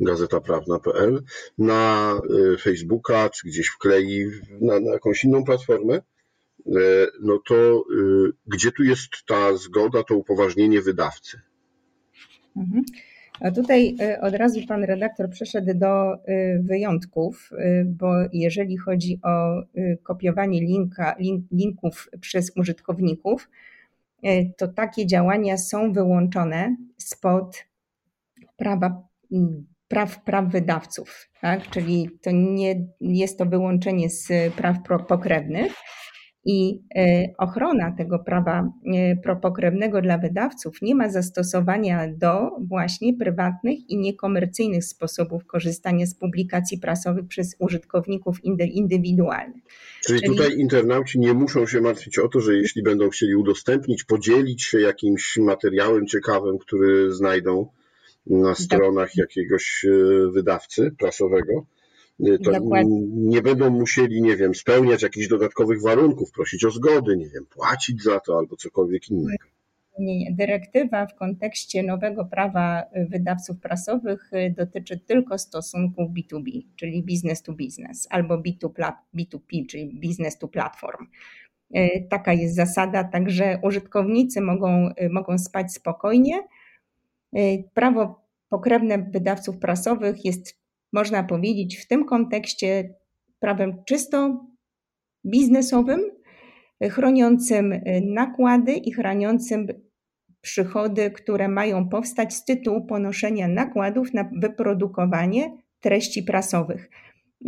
gazetaprawna.pl 0.00 1.22
na 1.58 2.12
y, 2.54 2.58
Facebooka, 2.58 3.30
czy 3.30 3.48
gdzieś 3.48 3.66
wklei 3.68 4.26
na, 4.60 4.80
na 4.80 4.92
jakąś 4.92 5.24
inną 5.24 5.44
platformę, 5.44 6.00
no 7.22 7.38
to 7.48 7.84
gdzie 8.46 8.72
tu 8.72 8.82
jest 8.82 9.08
ta 9.28 9.56
zgoda, 9.56 10.02
to 10.02 10.16
upoważnienie 10.16 10.82
wydawcy? 10.82 11.40
Mhm. 12.56 12.84
A 13.40 13.50
tutaj 13.50 13.96
od 14.20 14.34
razu 14.34 14.60
pan 14.68 14.84
redaktor 14.84 15.30
przeszedł 15.30 15.74
do 15.74 16.16
wyjątków, 16.60 17.50
bo 17.84 18.12
jeżeli 18.32 18.76
chodzi 18.76 19.20
o 19.22 19.62
kopiowanie 20.02 20.60
linka, 20.60 21.16
link, 21.18 21.44
linków 21.52 22.08
przez 22.20 22.52
użytkowników, 22.56 23.48
to 24.56 24.68
takie 24.68 25.06
działania 25.06 25.58
są 25.58 25.92
wyłączone 25.92 26.76
spod 26.96 27.64
prawa, 28.56 29.02
praw, 29.88 30.24
praw 30.24 30.52
wydawców, 30.52 31.28
tak? 31.40 31.70
czyli 31.70 32.10
to 32.22 32.30
nie 32.32 32.86
jest 33.00 33.38
to 33.38 33.46
wyłączenie 33.46 34.10
z 34.10 34.28
praw 34.54 34.76
pokrewnych. 35.08 35.72
I 36.48 36.82
e, 36.96 37.28
ochrona 37.38 37.94
tego 37.98 38.18
prawa 38.18 38.70
e, 38.94 39.36
pokrewnego 39.36 40.02
dla 40.02 40.18
wydawców 40.18 40.82
nie 40.82 40.94
ma 40.94 41.08
zastosowania 41.08 42.08
do 42.16 42.50
właśnie 42.68 43.14
prywatnych 43.16 43.90
i 43.90 43.98
niekomercyjnych 43.98 44.84
sposobów 44.84 45.46
korzystania 45.46 46.06
z 46.06 46.14
publikacji 46.14 46.78
prasowych 46.78 47.26
przez 47.28 47.56
użytkowników 47.58 48.44
indywidualnych. 48.44 49.62
Czyli, 50.06 50.20
Czyli 50.20 50.36
tutaj 50.36 50.58
internauci 50.58 51.18
nie 51.18 51.34
muszą 51.34 51.66
się 51.66 51.80
martwić 51.80 52.18
o 52.18 52.28
to, 52.28 52.40
że 52.40 52.54
jeśli 52.54 52.82
będą 52.82 53.08
chcieli 53.08 53.34
udostępnić, 53.34 54.04
podzielić 54.04 54.62
się 54.62 54.80
jakimś 54.80 55.36
materiałem 55.36 56.06
ciekawym, 56.06 56.58
który 56.58 57.12
znajdą 57.12 57.68
na 58.26 58.54
stronach 58.54 59.16
jakiegoś 59.16 59.84
e, 59.84 60.30
wydawcy 60.32 60.90
prasowego, 60.98 61.66
e, 62.20 62.38
to 62.38 62.50
nie 63.10 63.42
będą 63.42 63.70
musieli, 63.70 64.22
nie 64.22 64.36
wiem, 64.36 64.54
spełniać 64.54 65.02
jakichś 65.02 65.28
dodatkowych 65.28 65.82
warunków, 65.82 66.30
prosić 66.30 66.64
o 66.64 66.70
zgody, 66.70 67.16
nie 67.16 67.28
wiem, 67.28 67.46
płacić 67.50 68.02
za 68.02 68.20
to 68.20 68.38
albo 68.38 68.56
cokolwiek 68.56 69.08
innego. 69.08 69.44
Nie, 69.98 70.18
nie. 70.18 70.32
Dyrektywa 70.32 71.06
w 71.06 71.14
kontekście 71.14 71.82
nowego 71.82 72.24
prawa 72.24 72.82
wydawców 73.10 73.60
prasowych 73.60 74.30
e, 74.32 74.50
dotyczy 74.50 74.98
tylko 74.98 75.38
stosunków 75.38 76.10
B2B, 76.10 76.62
czyli 76.76 77.02
business 77.02 77.42
to 77.42 77.52
business, 77.52 78.06
albo 78.10 78.38
B2P, 79.14 79.66
czyli 79.68 80.00
business 80.08 80.38
to 80.38 80.48
platform. 80.48 81.06
Taka 82.10 82.32
jest 82.32 82.54
zasada, 82.54 83.04
także 83.04 83.58
użytkownicy 83.62 84.40
mogą, 84.40 84.90
mogą 85.10 85.38
spać 85.38 85.72
spokojnie 85.72 86.42
prawo 87.74 88.26
pokrewne 88.48 88.98
wydawców 88.98 89.58
prasowych 89.58 90.24
jest, 90.24 90.60
można 90.92 91.24
powiedzieć, 91.24 91.76
w 91.76 91.88
tym 91.88 92.04
kontekście 92.04 92.94
prawem 93.40 93.82
czysto 93.84 94.46
biznesowym, 95.26 96.00
chroniącym 96.90 97.72
y, 97.72 97.80
nakłady 98.04 98.72
i 98.72 98.92
chroniącym 98.92 99.66
przychody, 100.40 101.10
które 101.10 101.48
mają 101.48 101.88
powstać 101.88 102.34
z 102.34 102.44
tytułu 102.44 102.86
ponoszenia 102.86 103.48
nakładów 103.48 104.14
na 104.14 104.30
wyprodukowanie 104.40 105.56
treści 105.80 106.22
prasowych, 106.22 106.90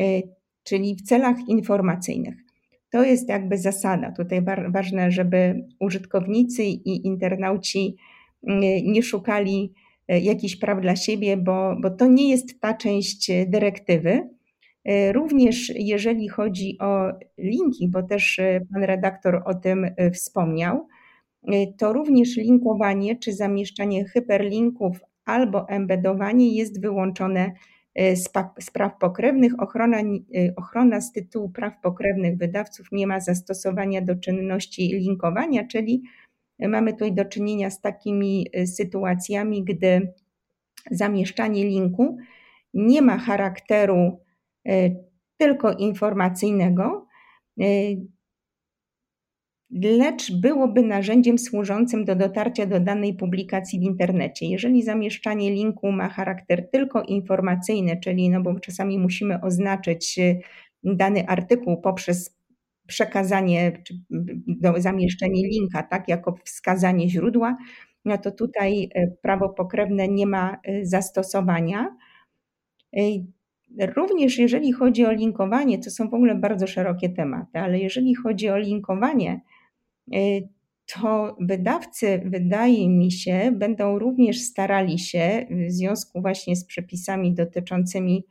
y, 0.00 0.22
czyli 0.62 0.96
w 0.96 1.02
celach 1.02 1.36
informacyjnych. 1.48 2.34
To 2.90 3.04
jest 3.04 3.28
jakby 3.28 3.58
zasada. 3.58 4.12
Tutaj 4.12 4.42
ważne, 4.68 5.10
żeby 5.10 5.66
użytkownicy 5.80 6.62
i 6.64 7.06
internauci 7.06 7.96
nie 8.84 9.02
szukali 9.02 9.74
e, 10.08 10.20
jakichś 10.20 10.56
praw 10.56 10.80
dla 10.80 10.96
siebie, 10.96 11.36
bo, 11.36 11.76
bo 11.82 11.90
to 11.90 12.06
nie 12.06 12.30
jest 12.30 12.60
ta 12.60 12.74
część 12.74 13.30
dyrektywy. 13.46 14.28
E, 14.84 15.12
również 15.12 15.72
jeżeli 15.74 16.28
chodzi 16.28 16.76
o 16.80 17.12
linki, 17.38 17.88
bo 17.88 18.02
też 18.02 18.38
e, 18.38 18.60
pan 18.72 18.84
redaktor 18.84 19.42
o 19.44 19.54
tym 19.54 19.86
wspomniał, 20.14 20.88
to 21.78 21.92
również 21.92 22.36
linkowanie 22.36 23.16
czy 23.16 23.32
zamieszczanie 23.32 24.04
hyperlinków 24.04 25.00
albo 25.24 25.68
embedowanie 25.68 26.56
jest 26.56 26.80
wyłączone 26.80 27.52
z, 27.96 28.28
z 28.60 28.70
praw 28.70 28.98
pokrewnych. 28.98 29.52
Ochrona, 29.58 29.98
ochrona 30.56 31.00
z 31.00 31.12
tytułu 31.12 31.50
praw 31.50 31.72
pokrewnych 31.82 32.36
wydawców 32.36 32.86
nie 32.92 33.06
ma 33.06 33.20
zastosowania 33.20 34.02
do 34.02 34.16
czynności 34.16 34.88
linkowania, 34.88 35.66
czyli 35.66 36.02
Mamy 36.58 36.92
tutaj 36.92 37.12
do 37.12 37.24
czynienia 37.24 37.70
z 37.70 37.80
takimi 37.80 38.46
y, 38.56 38.66
sytuacjami, 38.66 39.64
gdy 39.64 40.12
zamieszczanie 40.90 41.64
linku 41.64 42.16
nie 42.74 43.02
ma 43.02 43.18
charakteru 43.18 44.20
y, 44.68 44.96
tylko 45.36 45.72
informacyjnego, 45.72 47.06
y, 47.60 48.06
lecz 49.70 50.32
byłoby 50.32 50.82
narzędziem 50.82 51.38
służącym 51.38 52.04
do 52.04 52.16
dotarcia 52.16 52.66
do 52.66 52.80
danej 52.80 53.14
publikacji 53.14 53.80
w 53.80 53.82
internecie. 53.82 54.46
Jeżeli 54.46 54.82
zamieszczanie 54.82 55.50
linku 55.50 55.92
ma 55.92 56.08
charakter 56.08 56.70
tylko 56.70 57.02
informacyjny, 57.02 58.00
czyli 58.00 58.30
no 58.30 58.42
bo 58.42 58.60
czasami 58.60 58.98
musimy 58.98 59.40
oznaczyć 59.40 60.18
dany 60.84 61.26
artykuł 61.26 61.80
poprzez 61.80 62.37
przekazanie 62.88 63.82
czy 63.84 63.94
zamieszczenie 64.76 65.42
linka, 65.48 65.82
tak, 65.82 66.08
jako 66.08 66.36
wskazanie 66.44 67.08
źródła, 67.08 67.56
no 68.04 68.18
to 68.18 68.30
tutaj 68.30 68.90
e, 68.94 69.06
prawo 69.22 69.48
pokrewne 69.48 70.08
nie 70.08 70.26
ma 70.26 70.58
e, 70.64 70.86
zastosowania. 70.86 71.96
E, 72.96 73.00
również 73.94 74.38
jeżeli 74.38 74.72
chodzi 74.72 75.06
o 75.06 75.12
linkowanie, 75.12 75.78
to 75.78 75.90
są 75.90 76.10
w 76.10 76.14
ogóle 76.14 76.34
bardzo 76.34 76.66
szerokie 76.66 77.08
tematy, 77.08 77.58
ale 77.58 77.78
jeżeli 77.78 78.14
chodzi 78.14 78.48
o 78.48 78.58
linkowanie, 78.58 79.40
to 80.94 81.36
wydawcy, 81.40 82.22
wydaje 82.24 82.88
mi 82.88 83.12
się, 83.12 83.52
będą 83.52 83.98
również 83.98 84.40
starali 84.40 84.98
się 84.98 85.46
w 85.50 85.72
związku 85.72 86.20
właśnie 86.20 86.56
z 86.56 86.64
przepisami 86.64 87.34
dotyczącymi 87.34 88.24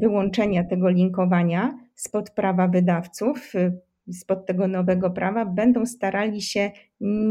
wyłączenia 0.00 0.64
tego 0.64 0.88
linkowania, 0.88 1.78
spod 1.94 2.30
prawa 2.30 2.68
wydawców, 2.68 3.54
y, 3.54 3.80
spod 4.12 4.46
tego 4.46 4.68
nowego 4.68 5.10
prawa, 5.10 5.44
będą 5.46 5.86
starali 5.86 6.42
się 6.42 6.70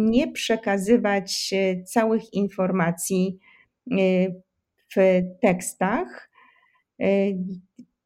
nie 0.10 0.32
przekazywać 0.32 1.54
y, 1.54 1.84
całych 1.84 2.34
informacji 2.34 3.40
y, 3.92 4.42
w 4.96 5.22
tekstach 5.42 6.32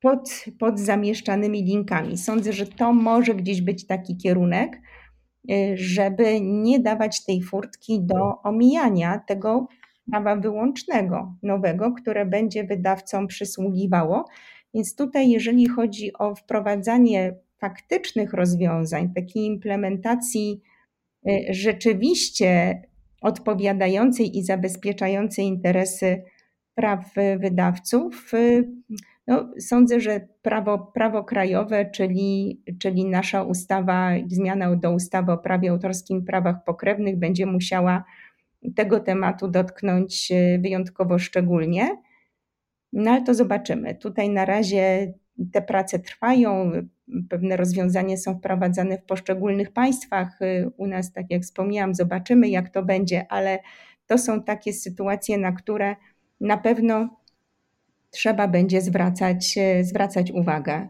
pod, 0.01 0.45
pod 0.59 0.79
zamieszczanymi 0.79 1.63
linkami. 1.63 2.17
Sądzę, 2.17 2.53
że 2.53 2.65
to 2.65 2.93
może 2.93 3.35
gdzieś 3.35 3.61
być 3.61 3.87
taki 3.87 4.17
kierunek, 4.17 4.81
żeby 5.75 6.41
nie 6.41 6.79
dawać 6.79 7.25
tej 7.25 7.41
furtki 7.41 8.01
do 8.01 8.41
omijania 8.43 9.19
tego 9.27 9.67
prawa 10.11 10.35
wyłącznego, 10.35 11.35
nowego, 11.43 11.91
które 11.91 12.25
będzie 12.25 12.63
wydawcom 12.63 13.27
przysługiwało. 13.27 14.25
Więc 14.73 14.95
tutaj, 14.95 15.29
jeżeli 15.29 15.67
chodzi 15.67 16.13
o 16.13 16.35
wprowadzanie 16.35 17.35
faktycznych 17.57 18.33
rozwiązań, 18.33 19.13
takiej 19.13 19.45
implementacji 19.45 20.61
y, 21.27 21.45
rzeczywiście 21.49 22.81
odpowiadającej 23.21 24.37
i 24.37 24.43
zabezpieczającej 24.43 25.45
interesy 25.45 26.23
praw 26.75 27.13
wydawców, 27.39 28.33
y, 28.33 28.71
no, 29.27 29.49
sądzę, 29.59 29.99
że 29.99 30.27
prawo, 30.41 30.91
prawo 30.93 31.23
krajowe, 31.23 31.85
czyli, 31.91 32.61
czyli 32.79 33.05
nasza 33.05 33.43
ustawa, 33.43 34.11
zmiana 34.27 34.75
do 34.75 34.91
ustawy 34.91 35.31
o 35.31 35.37
prawie 35.37 35.69
autorskim, 35.69 36.25
prawach 36.25 36.63
pokrewnych, 36.63 37.19
będzie 37.19 37.45
musiała 37.45 38.03
tego 38.75 38.99
tematu 38.99 39.47
dotknąć 39.47 40.32
y, 40.32 40.60
wyjątkowo 40.62 41.19
szczególnie. 41.19 41.97
No 42.93 43.12
ale 43.12 43.23
to 43.23 43.34
zobaczymy. 43.34 43.95
Tutaj 43.95 44.30
na 44.30 44.45
razie 44.45 45.13
te 45.54 45.62
prace 45.62 45.99
trwają, 45.99 46.71
pewne 47.30 47.58
rozwiązania 47.58 48.17
są 48.17 48.38
wprowadzane 48.38 48.97
w 48.97 49.04
poszczególnych 49.04 49.71
państwach. 49.71 50.39
U 50.78 50.88
nas, 50.88 51.13
tak 51.13 51.25
jak 51.30 51.41
wspomniałam, 51.41 51.95
zobaczymy, 51.95 52.49
jak 52.49 52.69
to 52.69 52.84
będzie, 52.84 53.25
ale 53.30 53.60
to 54.08 54.17
są 54.17 54.43
takie 54.43 54.73
sytuacje, 54.73 55.38
na 55.38 55.51
które 55.51 55.95
na 56.41 56.58
pewno 56.58 57.19
trzeba 58.12 58.47
będzie 58.47 58.82
zwracać, 58.82 59.60
zwracać 59.82 60.32
uwagę. 60.32 60.88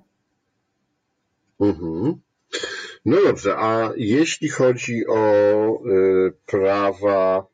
Mhm. 1.60 2.22
No 3.06 3.18
dobrze, 3.28 3.56
a 3.58 3.92
jeśli 3.98 4.50
chodzi 4.50 5.08
o 5.08 5.24
prawa 6.46 7.48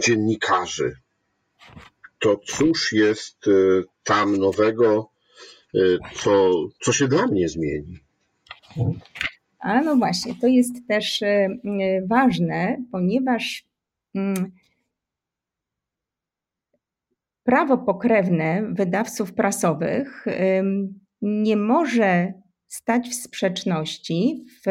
dziennikarzy, 0.00 0.96
to 2.18 2.36
cóż 2.46 2.92
jest 2.92 3.46
y, 3.46 3.84
tam 4.04 4.36
nowego, 4.36 5.10
y, 5.74 5.98
co, 6.14 6.50
co 6.80 6.92
się 6.92 7.08
dla 7.08 7.26
mnie 7.26 7.48
zmieni? 7.48 7.98
A 9.58 9.80
no 9.80 9.96
właśnie, 9.96 10.34
to 10.40 10.46
jest 10.46 10.88
też 10.88 11.22
y, 11.22 11.48
ważne, 12.08 12.84
ponieważ 12.92 13.64
mm, 14.14 14.52
prawo 17.42 17.78
pokrewne 17.78 18.62
wydawców 18.72 19.34
prasowych 19.34 20.24
nie 21.22 21.56
może 21.56 22.32
stać 22.66 23.08
w 23.08 23.14
sprzeczności 23.14 24.44
w 24.66 24.68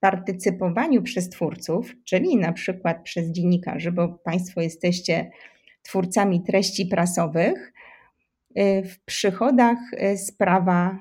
partycypowaniu 0.00 1.02
przez 1.02 1.28
twórców, 1.28 1.94
czyli 2.04 2.36
na 2.36 2.52
przykład 2.52 3.02
przez 3.02 3.30
dziennikarzy, 3.30 3.92
bo 3.92 4.08
Państwo 4.08 4.60
jesteście 4.60 5.30
twórcami 5.82 6.42
treści 6.42 6.86
prasowych, 6.86 7.72
y, 8.58 8.82
w 8.82 9.04
przychodach 9.04 9.78
y, 9.92 10.18
z 10.18 10.32
prawa 10.32 10.98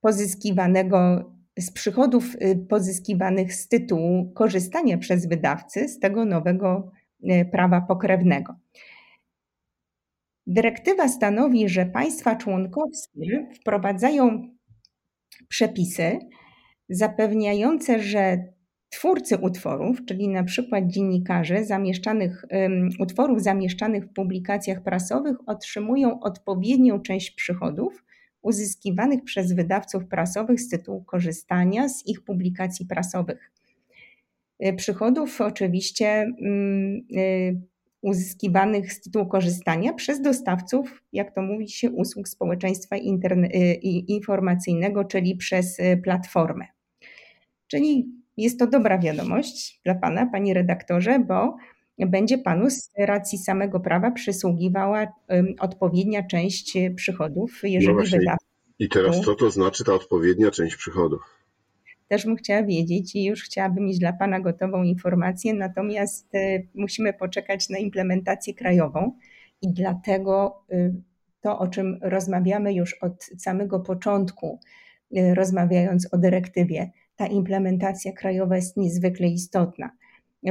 pozyskiwanego, 0.00 1.30
z 1.58 1.70
przychodów 1.70 2.34
y, 2.34 2.66
pozyskiwanych 2.68 3.54
z 3.54 3.68
tytułu 3.68 4.32
korzystania 4.34 4.98
przez 4.98 5.26
wydawcy 5.26 5.88
z 5.88 5.98
tego 5.98 6.24
nowego 6.24 6.92
prawa 7.52 7.80
pokrewnego. 7.80 8.56
Dyrektywa 10.46 11.08
stanowi, 11.08 11.68
że 11.68 11.86
państwa 11.86 12.36
członkowskie 12.36 13.46
wprowadzają 13.60 14.51
przepisy 15.48 16.18
zapewniające, 16.88 18.02
że 18.02 18.44
twórcy 18.88 19.38
utworów, 19.38 20.04
czyli 20.04 20.28
na 20.28 20.44
przykład 20.44 20.86
dziennikarze 20.86 21.64
zamieszczanych, 21.64 22.44
um, 22.50 22.88
utworów 22.98 23.42
zamieszczanych 23.42 24.04
w 24.04 24.12
publikacjach 24.12 24.82
prasowych 24.82 25.36
otrzymują 25.46 26.20
odpowiednią 26.20 27.00
część 27.00 27.30
przychodów 27.30 28.04
uzyskiwanych 28.42 29.24
przez 29.24 29.52
wydawców 29.52 30.06
prasowych 30.06 30.60
z 30.60 30.68
tytułu 30.68 31.04
korzystania 31.04 31.88
z 31.88 32.06
ich 32.06 32.24
publikacji 32.24 32.86
prasowych. 32.86 33.52
Y, 34.66 34.72
przychodów 34.72 35.40
oczywiście 35.40 36.32
um, 36.40 37.06
uzyskiwanych 38.02 38.92
z 38.92 39.00
tytułu 39.00 39.26
korzystania 39.26 39.92
przez 39.92 40.22
dostawców, 40.22 41.02
jak 41.12 41.34
to 41.34 41.42
mówi 41.42 41.68
się, 41.68 41.90
usług 41.90 42.28
społeczeństwa 42.28 42.96
y, 42.96 43.00
informacyjnego, 44.08 45.04
czyli 45.04 45.36
przez 45.36 45.78
y, 45.78 46.00
platformę. 46.04 46.64
Czyli 47.66 48.08
jest 48.36 48.58
to 48.58 48.66
dobra 48.66 48.98
wiadomość 48.98 49.80
dla 49.84 49.94
Pana, 49.94 50.26
Panie 50.26 50.54
redaktorze, 50.54 51.18
bo 51.18 51.56
będzie 51.98 52.38
Panu 52.38 52.70
z 52.70 52.90
racji 52.98 53.38
samego 53.38 53.80
prawa 53.80 54.10
przysługiwała 54.10 55.06
odpowiednia 55.60 56.22
część 56.22 56.78
przychodów, 56.96 57.60
jeżeli 57.62 57.94
no 57.94 58.02
wydawca. 58.02 58.46
I 58.78 58.88
teraz 58.88 59.20
co 59.20 59.34
to 59.34 59.50
znaczy 59.50 59.84
ta 59.84 59.94
odpowiednia 59.94 60.50
część 60.50 60.76
przychodów? 60.76 61.41
Też 62.12 62.24
bym 62.24 62.36
chciała 62.36 62.62
wiedzieć 62.62 63.14
i 63.16 63.24
już 63.24 63.42
chciałabym 63.42 63.84
mieć 63.84 63.98
dla 63.98 64.12
Pana 64.12 64.40
gotową 64.40 64.82
informację, 64.82 65.54
natomiast 65.54 66.34
y, 66.34 66.68
musimy 66.74 67.12
poczekać 67.12 67.68
na 67.68 67.78
implementację 67.78 68.54
krajową 68.54 69.12
i 69.62 69.72
dlatego 69.72 70.64
y, 70.72 70.94
to, 71.40 71.58
o 71.58 71.68
czym 71.68 71.98
rozmawiamy 72.02 72.74
już 72.74 72.94
od 72.94 73.24
samego 73.38 73.80
początku, 73.80 74.60
y, 75.16 75.34
rozmawiając 75.34 76.14
o 76.14 76.18
dyrektywie, 76.18 76.90
ta 77.16 77.26
implementacja 77.26 78.12
krajowa 78.12 78.56
jest 78.56 78.76
niezwykle 78.76 79.28
istotna, 79.28 79.90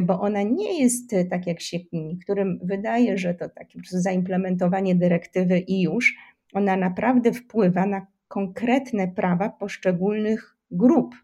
bo 0.02 0.22
ona 0.22 0.44
nie 0.44 0.82
jest 0.82 1.16
tak, 1.30 1.48
jak 1.48 1.62
się 1.62 1.78
niektórym 1.92 2.60
wydaje, 2.64 3.18
że 3.18 3.34
to 3.34 3.50
takie 3.50 3.80
zaimplementowanie 3.92 4.96
dyrektywy 4.96 5.60
i 5.60 5.82
już. 5.82 6.16
Ona 6.54 6.76
naprawdę 6.76 7.34
wpływa 7.34 7.86
na 7.86 8.08
konkretne 8.28 9.08
prawa 9.08 9.50
poszczególnych 9.50 10.58
grup 10.72 11.16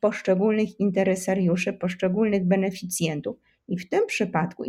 poszczególnych 0.00 0.80
interesariuszy, 0.80 1.72
poszczególnych 1.72 2.44
beneficjentów. 2.44 3.36
I 3.68 3.78
w 3.78 3.88
tym 3.88 4.06
przypadku, 4.06 4.64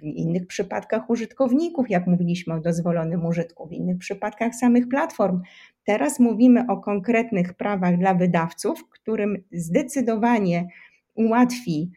w 0.00 0.02
innych 0.02 0.46
przypadkach 0.46 1.10
użytkowników, 1.10 1.90
jak 1.90 2.06
mówiliśmy 2.06 2.54
o 2.54 2.60
dozwolonym 2.60 3.26
użytku, 3.26 3.66
w 3.66 3.72
innych 3.72 3.98
przypadkach 3.98 4.54
samych 4.54 4.88
platform. 4.88 5.40
Teraz 5.84 6.20
mówimy 6.20 6.64
o 6.68 6.76
konkretnych 6.76 7.54
prawach 7.54 7.98
dla 7.98 8.14
wydawców, 8.14 8.88
którym 8.90 9.44
zdecydowanie 9.52 10.68
ułatwi 11.14 11.90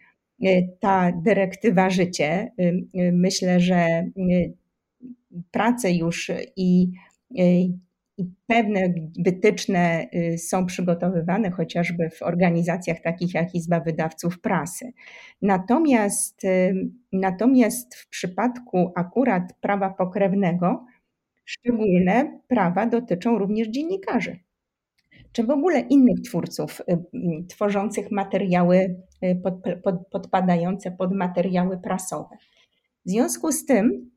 e, 0.43 0.67
ta 0.79 1.11
dyrektywa 1.11 1.89
życie. 1.89 2.25
E, 2.25 2.51
e, 2.59 3.11
myślę, 3.11 3.59
że 3.59 3.85
pracę 5.51 5.91
już 5.91 6.31
i 6.55 6.91
pewne 8.47 8.93
wytyczne 9.25 10.07
y, 10.13 10.37
są 10.37 10.65
przygotowywane 10.65 11.51
chociażby 11.51 12.09
w 12.09 12.21
organizacjach 12.21 13.01
takich 13.01 13.33
jak 13.33 13.55
Izba 13.55 13.79
Wydawców 13.79 14.41
Prasy. 14.41 14.91
Natomiast, 15.41 16.43
y, 16.43 16.89
natomiast 17.13 17.95
w 17.95 18.09
przypadku 18.09 18.91
akurat 18.95 19.43
prawa 19.61 19.89
pokrewnego, 19.89 20.85
szczególne 21.45 22.39
prawa 22.47 22.85
dotyczą 22.85 23.37
również 23.37 23.67
dziennikarzy, 23.67 24.39
czy 25.31 25.43
w 25.43 25.49
ogóle 25.49 25.79
innych 25.79 26.21
twórców 26.21 26.81
y, 26.81 26.97
tworzących 27.47 28.11
materiały 28.11 28.95
pod, 29.43 29.53
pod, 29.83 30.07
podpadające 30.11 30.91
pod 30.91 31.13
materiały 31.13 31.77
prasowe. 31.77 32.37
W 33.05 33.09
związku 33.09 33.51
z 33.51 33.65
tym 33.65 34.11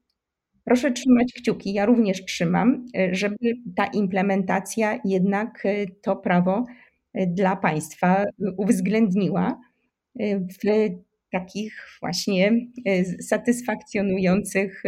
Proszę 0.64 0.92
trzymać 0.92 1.33
kciuki, 1.33 1.72
ja 1.72 1.87
również 1.87 2.24
trzymam, 2.24 2.87
e, 2.96 3.14
żeby 3.14 3.37
ta 3.77 3.87
implementacja 3.87 5.00
jednak 5.05 5.66
e, 5.66 5.87
to 6.03 6.16
prawo 6.16 6.64
e, 7.14 7.27
dla 7.27 7.57
państwa 7.57 8.24
uwzględniła 8.57 9.61
w 10.31 10.57
takich 11.33 11.98
właśnie 12.00 12.66
satysfakcjonujących, 13.20 14.83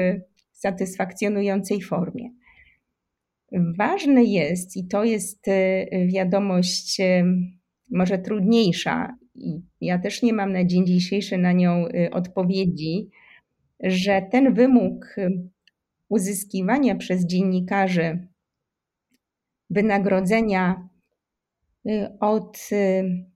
satysfakcjonującej 0.52 1.82
formie. 1.82 2.30
Ważne 3.78 4.24
jest, 4.24 4.76
i 4.76 4.88
to 4.88 5.04
jest 5.04 5.46
wiadomość 6.06 6.98
może 7.90 8.18
trudniejsza, 8.18 9.16
i 9.34 9.60
ja 9.80 9.98
też 9.98 10.22
nie 10.22 10.32
mam 10.32 10.52
na 10.52 10.64
dzień 10.64 10.86
dzisiejszy 10.86 11.38
na 11.38 11.52
nią 11.52 11.84
odpowiedzi, 12.12 13.08
że 13.80 14.22
ten 14.30 14.54
wymóg 14.54 15.16
uzyskiwania 16.08 16.94
przez 16.94 17.26
dziennikarzy 17.26 18.28
wynagrodzenia 19.70 20.88
y, 21.86 22.18
od 22.20 22.68
y, 22.72 23.26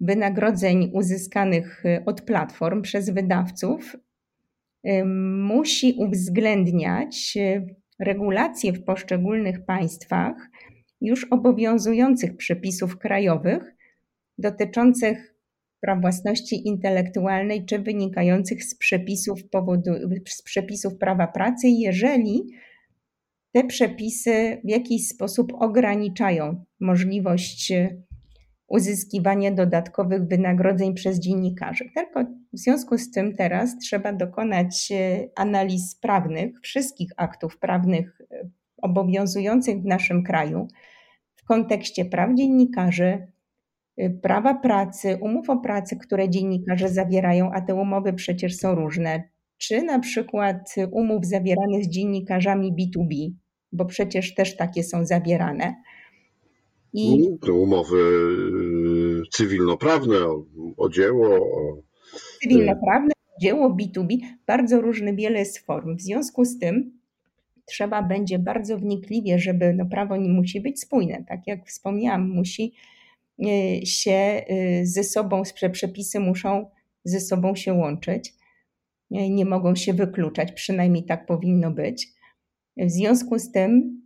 wynagrodzeń 0.00 0.90
uzyskanych 0.94 1.84
y, 1.84 2.04
od 2.06 2.22
platform 2.22 2.82
przez 2.82 3.10
wydawców 3.10 3.96
musi 5.36 5.94
uwzględniać 5.98 7.38
regulacje 7.98 8.72
w 8.72 8.84
poszczególnych 8.84 9.64
państwach 9.64 10.50
już 11.00 11.24
obowiązujących 11.24 12.36
przepisów 12.36 12.98
krajowych 12.98 13.76
dotyczących 14.38 15.37
praw 15.80 16.00
własności 16.00 16.68
intelektualnej, 16.68 17.64
czy 17.64 17.78
wynikających 17.78 18.64
z 18.64 18.78
przepisów, 18.78 19.48
powodu, 19.50 19.90
z 20.28 20.42
przepisów 20.42 20.98
prawa 20.98 21.26
pracy, 21.26 21.68
jeżeli 21.68 22.42
te 23.52 23.64
przepisy 23.64 24.60
w 24.64 24.68
jakiś 24.68 25.08
sposób 25.08 25.52
ograniczają 25.54 26.64
możliwość 26.80 27.72
uzyskiwania 28.68 29.52
dodatkowych 29.52 30.22
wynagrodzeń 30.22 30.94
przez 30.94 31.20
dziennikarzy. 31.20 31.84
Tylko 31.94 32.24
w 32.52 32.58
związku 32.58 32.98
z 32.98 33.10
tym 33.10 33.36
teraz 33.36 33.78
trzeba 33.78 34.12
dokonać 34.12 34.92
analiz 35.36 35.96
prawnych, 35.96 36.60
wszystkich 36.62 37.10
aktów 37.16 37.58
prawnych 37.58 38.20
obowiązujących 38.82 39.82
w 39.82 39.84
naszym 39.84 40.22
kraju 40.22 40.68
w 41.36 41.44
kontekście 41.44 42.04
praw 42.04 42.34
dziennikarzy, 42.34 43.26
prawa 44.22 44.54
pracy, 44.54 45.18
umów 45.20 45.50
o 45.50 45.56
pracy, 45.56 45.96
które 45.96 46.30
dziennikarze 46.30 46.88
zawierają, 46.88 47.50
a 47.52 47.60
te 47.60 47.74
umowy 47.74 48.12
przecież 48.12 48.56
są 48.56 48.74
różne, 48.74 49.22
czy 49.58 49.82
na 49.82 49.98
przykład 49.98 50.74
umów 50.90 51.26
zawieranych 51.26 51.84
z 51.84 51.88
dziennikarzami 51.88 52.72
B2B, 52.72 53.30
bo 53.72 53.84
przecież 53.84 54.34
też 54.34 54.56
takie 54.56 54.84
są 54.84 55.04
zawierane. 55.04 55.74
I 56.92 57.28
no, 57.30 57.36
te 57.46 57.52
umowy 57.52 57.98
y, 57.98 59.22
cywilnoprawne 59.30 60.16
o, 60.16 60.44
o 60.76 60.88
dzieło. 60.88 61.36
O... 61.36 61.82
Cywilnoprawne, 62.42 63.12
o 63.36 63.40
dzieło 63.40 63.76
B2B, 63.76 64.18
bardzo 64.46 64.80
różny, 64.80 65.14
wiele 65.14 65.38
jest 65.38 65.58
form. 65.58 65.96
W 65.96 66.00
związku 66.00 66.44
z 66.44 66.58
tym 66.58 66.98
trzeba 67.64 68.02
będzie 68.02 68.38
bardzo 68.38 68.78
wnikliwie, 68.78 69.38
żeby 69.38 69.74
no 69.74 69.86
prawo 69.86 70.16
nie 70.16 70.30
musi 70.30 70.60
być 70.60 70.80
spójne. 70.80 71.24
Tak 71.28 71.46
jak 71.46 71.66
wspomniałam, 71.66 72.28
musi 72.28 72.72
Y, 72.72 72.97
się 73.84 74.44
y, 74.50 74.86
ze 74.86 75.04
sobą, 75.04 75.42
przepisy 75.72 76.20
muszą 76.20 76.70
ze 77.04 77.20
sobą 77.20 77.54
się 77.54 77.72
łączyć, 77.72 78.34
y, 79.12 79.28
nie 79.30 79.44
mogą 79.44 79.74
się 79.74 79.94
wykluczać, 79.94 80.52
przynajmniej 80.52 81.04
tak 81.04 81.26
powinno 81.26 81.70
być. 81.70 82.08
W 82.76 82.90
związku 82.90 83.38
z 83.38 83.52
tym, 83.52 84.02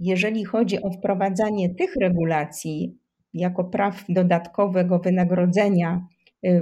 jeżeli 0.00 0.44
chodzi 0.44 0.82
o 0.82 0.90
wprowadzanie 0.90 1.74
tych 1.74 1.96
regulacji 1.96 2.98
jako 3.34 3.64
praw 3.64 4.04
dodatkowego 4.08 4.98
wynagrodzenia 4.98 6.06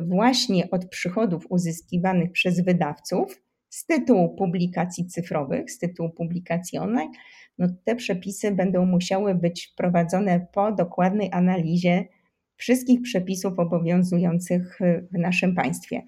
właśnie 0.03 0.71
od 0.71 0.89
przychodów 0.89 1.47
uzyskiwanych 1.51 2.33
przez 2.33 2.65
wydawców 2.65 3.44
z 3.75 3.87
tytułu 3.87 4.37
publikacji 4.37 5.07
cyfrowych, 5.07 5.71
z 5.71 5.79
tytułu 5.79 6.11
publikacji 6.11 6.79
online, 6.79 7.11
no 7.59 7.67
te 7.85 7.97
przepisy 7.97 8.53
będą 8.53 8.87
musiały 8.87 9.35
być 9.35 9.67
wprowadzone 9.73 10.47
po 10.53 10.73
dokładnej 10.73 11.29
analizie 11.33 12.09
wszystkich 12.57 13.03
przepisów 13.03 13.59
obowiązujących 13.59 14.79
w 15.13 15.19
naszym 15.19 15.55
państwie. 15.55 16.03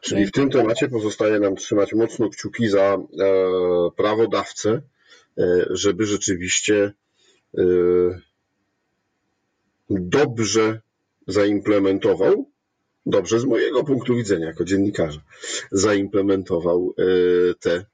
Czyli 0.00 0.26
w 0.26 0.30
tym 0.30 0.50
temacie 0.50 0.88
pozostaje 0.88 1.40
nam 1.40 1.56
trzymać 1.56 1.94
mocno 1.94 2.28
kciuki 2.28 2.68
za 2.68 2.94
e, 2.94 2.98
prawodawcę, 3.96 4.70
e, 5.38 5.42
żeby 5.70 6.06
rzeczywiście 6.06 6.92
e, 7.58 7.62
dobrze 9.90 10.80
zaimplementował, 11.26 12.50
dobrze 13.06 13.40
z 13.40 13.44
mojego 13.44 13.84
punktu 13.84 14.16
widzenia 14.16 14.46
jako 14.46 14.64
dziennikarza, 14.64 15.20
zaimplementował 15.72 16.94
te 17.60 17.84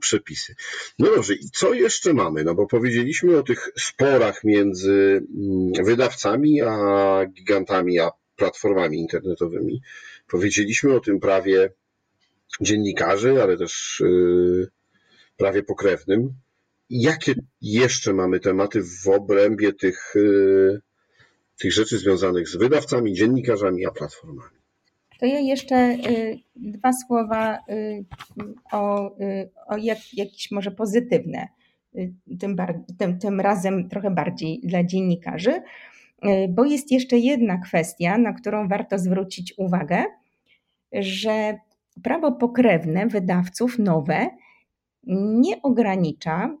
przepisy. 0.00 0.54
No 0.98 1.14
dobrze, 1.14 1.34
i 1.34 1.50
co 1.52 1.74
jeszcze 1.74 2.14
mamy? 2.14 2.44
No 2.44 2.54
bo 2.54 2.66
powiedzieliśmy 2.66 3.38
o 3.38 3.42
tych 3.42 3.68
sporach 3.78 4.44
między 4.44 5.22
wydawcami 5.84 6.62
a 6.62 7.26
gigantami, 7.26 7.98
a 7.98 8.10
platformami 8.40 8.98
internetowymi. 8.98 9.82
Powiedzieliśmy 10.26 10.94
o 10.94 11.00
tym 11.00 11.20
prawie 11.20 11.72
dziennikarzy, 12.60 13.42
ale 13.42 13.56
też 13.56 14.00
y, 14.00 14.68
prawie 15.36 15.62
pokrewnym. 15.62 16.32
Jakie 16.90 17.34
jeszcze 17.62 18.12
mamy 18.12 18.40
tematy 18.40 18.82
w 18.82 19.08
obrębie 19.08 19.72
tych, 19.72 20.16
y, 20.16 20.80
tych 21.58 21.72
rzeczy 21.72 21.98
związanych 21.98 22.48
z 22.48 22.56
wydawcami, 22.56 23.14
dziennikarzami, 23.14 23.86
a 23.86 23.90
platformami? 23.90 24.59
To 25.20 25.26
ja 25.26 25.38
jeszcze 25.38 25.76
y, 25.76 26.38
dwa 26.56 26.92
słowa 26.92 27.58
o, 28.72 29.10
o 29.66 29.76
jak, 29.76 29.98
jakieś 30.12 30.50
może 30.50 30.70
pozytywne, 30.70 31.48
tym, 32.40 32.56
tym, 32.98 33.18
tym 33.18 33.40
razem 33.40 33.88
trochę 33.88 34.10
bardziej 34.10 34.60
dla 34.64 34.84
dziennikarzy. 34.84 35.62
Bo 36.48 36.64
jest 36.64 36.92
jeszcze 36.92 37.18
jedna 37.18 37.58
kwestia, 37.58 38.18
na 38.18 38.32
którą 38.32 38.68
warto 38.68 38.98
zwrócić 38.98 39.54
uwagę, 39.58 40.04
że 40.92 41.58
prawo 42.02 42.32
pokrewne 42.32 43.06
wydawców 43.06 43.78
nowe 43.78 44.26
nie 45.40 45.62
ogranicza 45.62 46.56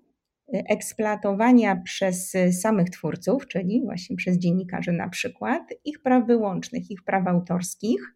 eksploatowania 0.52 1.76
przez 1.76 2.36
samych 2.60 2.90
twórców, 2.90 3.46
czyli 3.48 3.82
właśnie 3.84 4.16
przez 4.16 4.38
dziennikarzy 4.38 4.92
na 4.92 5.08
przykład, 5.08 5.62
ich 5.84 6.02
praw 6.02 6.26
wyłącznych, 6.26 6.90
ich 6.90 7.02
praw 7.02 7.26
autorskich. 7.26 8.14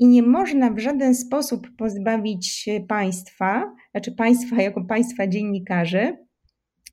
I 0.00 0.06
nie 0.06 0.22
można 0.22 0.70
w 0.70 0.78
żaden 0.78 1.14
sposób 1.14 1.68
pozbawić 1.76 2.68
państwa, 2.88 3.74
znaczy 3.90 4.12
państwa 4.12 4.62
jako 4.68 4.84
państwa 4.84 5.26
dziennikarzy, 5.26 6.18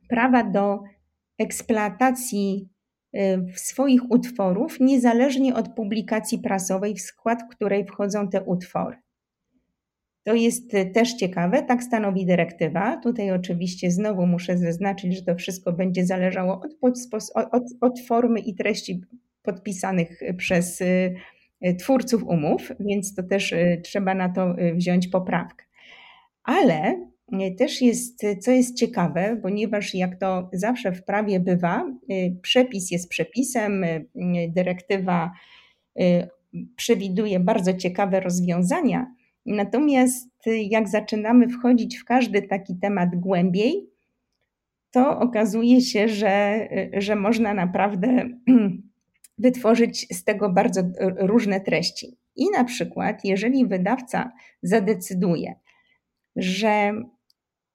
prawa 0.09 0.43
do 0.43 0.83
eksploatacji 1.37 2.69
Y, 3.15 3.45
swoich 3.55 4.11
utworów, 4.11 4.79
niezależnie 4.79 5.55
od 5.55 5.69
publikacji 5.69 6.39
prasowej, 6.39 6.95
w 6.95 7.01
skład 7.01 7.39
której 7.51 7.85
wchodzą 7.85 8.29
te 8.29 8.43
utwory. 8.43 8.97
To 10.23 10.33
jest 10.33 10.73
y, 10.73 10.85
też 10.85 11.13
ciekawe, 11.13 11.63
tak 11.63 11.83
stanowi 11.83 12.25
dyrektywa. 12.25 12.97
Tutaj 12.97 13.31
oczywiście 13.31 13.91
znowu 13.91 14.25
muszę 14.25 14.57
zaznaczyć, 14.57 15.15
że 15.15 15.21
to 15.21 15.35
wszystko 15.35 15.73
będzie 15.73 16.05
zależało 16.05 16.61
od, 16.81 16.97
od, 17.35 17.63
od 17.81 17.99
formy 17.99 18.39
i 18.39 18.55
treści 18.55 19.01
podpisanych 19.41 20.19
przez 20.37 20.81
y, 20.81 21.15
twórców 21.79 22.23
umów, 22.23 22.71
więc 22.79 23.15
to 23.15 23.23
też 23.23 23.53
trzeba 23.83 24.13
na 24.15 24.29
to 24.29 24.55
wziąć 24.75 25.07
poprawkę. 25.07 25.65
Ale 26.43 27.07
też 27.57 27.81
jest, 27.81 28.21
co 28.41 28.51
jest 28.51 28.75
ciekawe, 28.75 29.39
ponieważ 29.41 29.95
jak 29.95 30.15
to 30.15 30.49
zawsze 30.53 30.91
w 30.91 31.03
prawie 31.03 31.39
bywa, 31.39 31.91
y, 32.11 32.37
przepis 32.41 32.91
jest 32.91 33.09
przepisem, 33.09 33.83
y, 33.83 34.05
dyrektywa 34.49 35.31
y, 35.99 36.27
przewiduje 36.75 37.39
bardzo 37.39 37.73
ciekawe 37.73 38.19
rozwiązania. 38.19 39.13
Natomiast 39.45 40.29
jak 40.69 40.89
zaczynamy 40.89 41.49
wchodzić 41.49 41.97
w 41.97 42.05
każdy 42.05 42.41
taki 42.41 42.75
temat 42.75 43.09
głębiej, 43.15 43.89
to 44.91 45.19
okazuje 45.19 45.81
się, 45.81 46.07
że, 46.09 46.67
że 46.97 47.15
można 47.15 47.53
naprawdę 47.53 48.29
wytworzyć 49.37 50.07
z 50.17 50.23
tego 50.23 50.49
bardzo 50.49 50.81
różne 51.17 51.61
treści. 51.61 52.17
I 52.35 52.45
na 52.51 52.63
przykład, 52.63 53.25
jeżeli 53.25 53.67
wydawca 53.67 54.31
zadecyduje, 54.63 55.55
że 56.35 56.93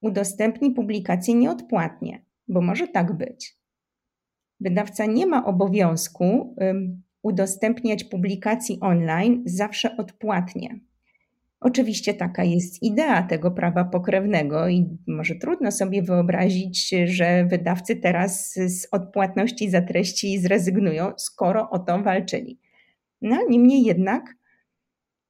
udostępni 0.01 0.71
publikację 0.71 1.35
nieodpłatnie, 1.35 2.25
bo 2.49 2.61
może 2.61 2.89
tak 2.89 3.17
być. 3.17 3.57
Wydawca 4.61 5.07
nie 5.07 5.27
ma 5.27 5.45
obowiązku 5.45 6.57
udostępniać 7.23 8.05
publikacji 8.05 8.79
online 8.81 9.43
zawsze 9.47 9.97
odpłatnie. 9.97 10.81
Oczywiście 11.65 12.15
taka 12.15 12.45
jest 12.45 12.83
idea 12.83 13.23
tego 13.23 13.51
prawa 13.51 13.85
pokrewnego 13.85 14.69
i 14.69 14.87
może 15.07 15.35
trudno 15.35 15.73
sobie 15.73 16.03
wyobrazić, 16.03 16.95
że 17.05 17.45
wydawcy 17.45 17.97
teraz 17.97 18.55
z 18.55 18.89
odpłatności 18.93 19.71
za 19.71 19.83
treści 19.83 20.39
zrezygnują, 20.39 21.13
skoro 21.17 21.71
o 21.71 21.79
to 21.79 22.03
walczyli. 22.03 22.59
No, 23.23 23.39
niemniej 23.49 23.85
jednak 23.85 24.35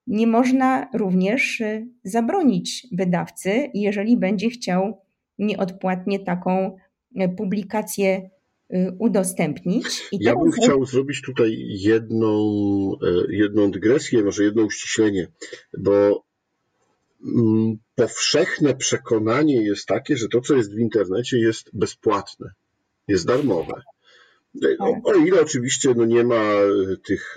nie 0.06 0.26
można 0.26 0.88
również 0.94 1.60
y, 1.60 1.88
zabronić 2.04 2.86
wydawcy, 2.92 3.70
jeżeli 3.74 4.16
będzie 4.16 4.50
chciał 4.50 5.00
nieodpłatnie 5.38 6.18
taką 6.18 6.76
y, 7.20 7.28
publikację 7.28 8.30
udostępnić. 8.98 10.08
I 10.12 10.18
ja 10.20 10.36
bym 10.36 10.52
chciał 10.52 10.86
zrobić 10.86 11.22
tutaj 11.22 11.66
jedną, 11.68 12.36
jedną 13.28 13.70
dygresję, 13.70 14.22
może 14.22 14.44
jedno 14.44 14.62
uściślenie, 14.62 15.28
bo 15.78 16.24
mm, 17.26 17.76
powszechne 17.94 18.74
przekonanie 18.74 19.62
jest 19.62 19.86
takie, 19.86 20.16
że 20.16 20.28
to, 20.28 20.40
co 20.40 20.56
jest 20.56 20.74
w 20.74 20.78
internecie, 20.78 21.38
jest 21.38 21.70
bezpłatne, 21.72 22.50
jest 23.08 23.26
darmowe. 23.26 23.82
O, 24.78 25.00
o 25.04 25.14
ile 25.14 25.40
oczywiście 25.40 25.94
no 25.96 26.04
nie 26.04 26.24
ma 26.24 26.42
tych 27.04 27.36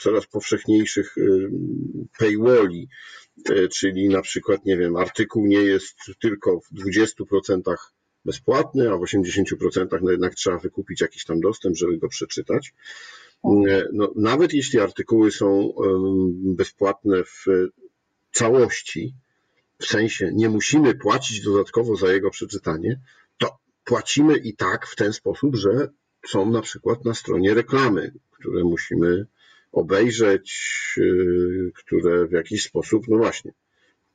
coraz 0.00 0.26
powszechniejszych 0.26 1.18
y, 1.18 1.50
paywalli, 2.18 2.88
y, 3.50 3.68
czyli 3.68 4.08
na 4.08 4.22
przykład, 4.22 4.64
nie 4.64 4.76
wiem, 4.76 4.96
artykuł 4.96 5.46
nie 5.46 5.62
jest 5.62 5.96
tylko 6.20 6.60
w 6.60 6.72
20% 6.74 7.76
bezpłatny, 8.26 8.90
a 8.90 8.96
w 8.96 9.00
80% 9.00 10.02
no 10.02 10.10
jednak 10.10 10.34
trzeba 10.34 10.58
wykupić 10.58 11.00
jakiś 11.00 11.24
tam 11.24 11.40
dostęp, 11.40 11.76
żeby 11.76 11.98
go 11.98 12.08
przeczytać. 12.08 12.74
Y, 13.44 13.88
no, 13.92 14.12
nawet 14.16 14.52
jeśli 14.52 14.80
artykuły 14.80 15.30
są 15.30 15.72
bezpłatne 16.34 17.24
w 17.24 17.44
całości, 18.32 19.14
w 19.78 19.86
sensie 19.86 20.30
nie 20.34 20.48
musimy 20.48 20.94
płacić 20.94 21.40
dodatkowo 21.40 21.96
za 21.96 22.12
jego 22.12 22.30
przeczytanie, 22.30 23.00
to 23.38 23.58
płacimy 23.84 24.36
i 24.36 24.56
tak 24.56 24.86
w 24.86 24.96
ten 24.96 25.12
sposób, 25.12 25.56
że 25.56 25.88
są 26.26 26.50
na 26.50 26.62
przykład 26.62 27.04
na 27.04 27.14
stronie 27.14 27.54
reklamy, 27.54 28.12
które 28.30 28.64
musimy 28.64 29.26
obejrzeć, 29.72 30.48
y, 30.98 31.72
które 31.74 32.26
w 32.26 32.32
jakiś 32.32 32.62
sposób, 32.62 33.08
no 33.08 33.16
właśnie, 33.16 33.52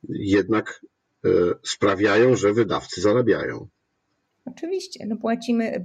jednak 0.08 0.80
y, 1.24 1.30
sprawiają, 1.62 2.36
że 2.36 2.52
wydawcy 2.52 3.00
zarabiają. 3.00 3.68
Oczywiście, 4.44 5.06
no 5.06 5.16
płacimy, 5.16 5.84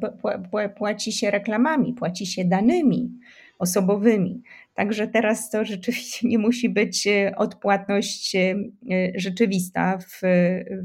płaci 0.77 1.11
się 1.11 1.31
reklamami, 1.31 1.93
płaci 1.93 2.25
się 2.25 2.45
danymi 2.45 3.11
osobowymi. 3.59 4.41
Także 4.73 5.07
teraz 5.07 5.49
to 5.49 5.65
rzeczywiście 5.65 6.27
nie 6.27 6.37
musi 6.37 6.69
być 6.69 7.07
y, 7.07 7.35
odpłatność 7.35 8.35
rzeczywista 9.15 9.97
w, 9.97 10.21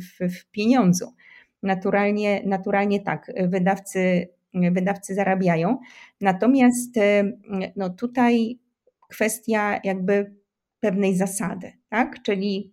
w, 0.01 0.35
w 0.35 0.51
pieniądzu. 0.51 1.15
Naturalnie, 1.63 2.43
naturalnie 2.47 3.01
tak, 3.01 3.33
wydawcy, 3.49 4.29
wydawcy 4.55 5.15
zarabiają. 5.15 5.79
Natomiast 6.21 6.95
no 7.77 7.91
tutaj 7.91 8.59
kwestia 9.09 9.81
jakby 9.85 10.35
pewnej 10.81 11.17
zasady, 11.17 11.73
tak? 11.89 12.23
Czyli 12.23 12.73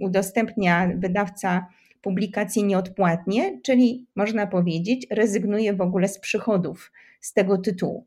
udostępnia 0.00 0.90
wydawca 0.96 1.66
publikację 2.02 2.62
nieodpłatnie, 2.62 3.60
czyli 3.62 4.06
można 4.16 4.46
powiedzieć, 4.46 5.06
rezygnuje 5.10 5.74
w 5.74 5.80
ogóle 5.80 6.08
z 6.08 6.18
przychodów 6.18 6.92
z 7.20 7.32
tego 7.32 7.58
tytułu, 7.58 8.06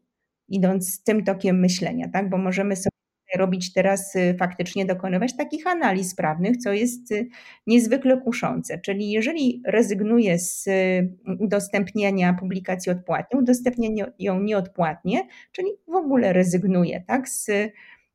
idąc 0.50 1.04
tym 1.04 1.24
tokiem 1.24 1.60
myślenia, 1.60 2.10
tak? 2.14 2.30
Bo 2.30 2.38
możemy 2.38 2.76
sobie 2.76 2.96
robić 3.36 3.74
teraz 3.74 4.16
y, 4.16 4.36
faktycznie 4.40 4.86
dokonywać 4.86 5.38
takich 5.38 5.68
analiz 5.68 6.16
prawnych, 6.16 6.58
co 6.58 6.74
jest 6.74 7.12
y, 7.12 7.28
niezwykle 7.68 8.22
kuszące. 8.22 8.80
Czyli 8.80 9.12
jeżeli 9.12 9.62
rezygnuje 9.66 10.40
z 10.40 10.68
y, 10.68 11.10
udostępniania 11.40 12.34
publikacji 12.34 12.92
odpłatnie, 12.92 13.40
udostępnia 13.40 14.06
ją 14.20 14.40
nieodpłatnie, 14.40 15.28
czyli 15.52 15.68
w 15.88 15.96
ogóle 15.96 16.34
rezygnuje 16.34 17.04
tak, 17.08 17.30
z, 17.30 17.46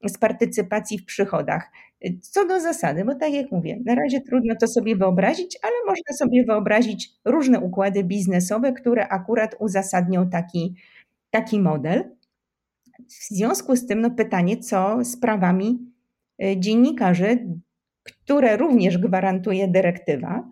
z 0.07 0.19
partycypacji 0.19 0.99
w 0.99 1.05
przychodach. 1.05 1.71
Co 2.21 2.47
do 2.47 2.61
zasady, 2.61 3.05
bo 3.05 3.15
tak 3.15 3.33
jak 3.33 3.53
mówię, 3.53 3.79
na 3.85 3.95
razie 3.95 4.21
trudno 4.21 4.55
to 4.61 4.67
sobie 4.67 4.97
wyobrazić, 4.97 5.59
ale 5.63 5.73
można 5.87 6.17
sobie 6.17 6.45
wyobrazić 6.45 7.11
różne 7.25 7.61
układy 7.61 8.05
biznesowe, 8.05 8.73
które 8.73 9.09
akurat 9.09 9.57
uzasadnią 9.59 10.31
taki, 10.31 10.75
taki 11.31 11.61
model. 11.61 12.17
W 13.09 13.35
związku 13.35 13.77
z 13.77 13.87
tym 13.87 14.01
no 14.01 14.11
pytanie, 14.11 14.57
co 14.57 15.05
z 15.05 15.17
prawami 15.17 15.79
y, 16.43 16.57
dziennikarzy, 16.61 17.47
które 18.03 18.57
również 18.57 18.99
gwarantuje 18.99 19.69
dyrektywa, 19.69 20.49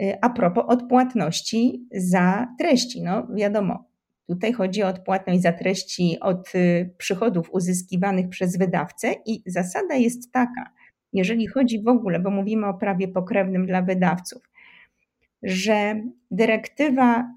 y, 0.00 0.20
a 0.20 0.30
propos 0.30 0.64
odpłatności 0.68 1.88
za 1.94 2.48
treści. 2.58 3.02
No 3.02 3.26
wiadomo, 3.34 3.93
tutaj 4.26 4.52
chodzi 4.52 4.82
o 4.82 4.88
odpłatność 4.88 5.42
za 5.42 5.52
treści 5.52 6.16
od 6.20 6.54
y, 6.54 6.94
przychodów 6.98 7.50
uzyskiwanych 7.52 8.28
przez 8.28 8.58
wydawcę 8.58 9.14
i 9.26 9.42
zasada 9.46 9.94
jest 9.94 10.32
taka, 10.32 10.70
jeżeli 11.12 11.46
chodzi 11.46 11.82
w 11.82 11.88
ogóle, 11.88 12.20
bo 12.20 12.30
mówimy 12.30 12.66
o 12.66 12.74
prawie 12.74 13.08
pokrewnym 13.08 13.66
dla 13.66 13.82
wydawców, 13.82 14.42
że 15.42 16.00
dyrektywa 16.30 17.34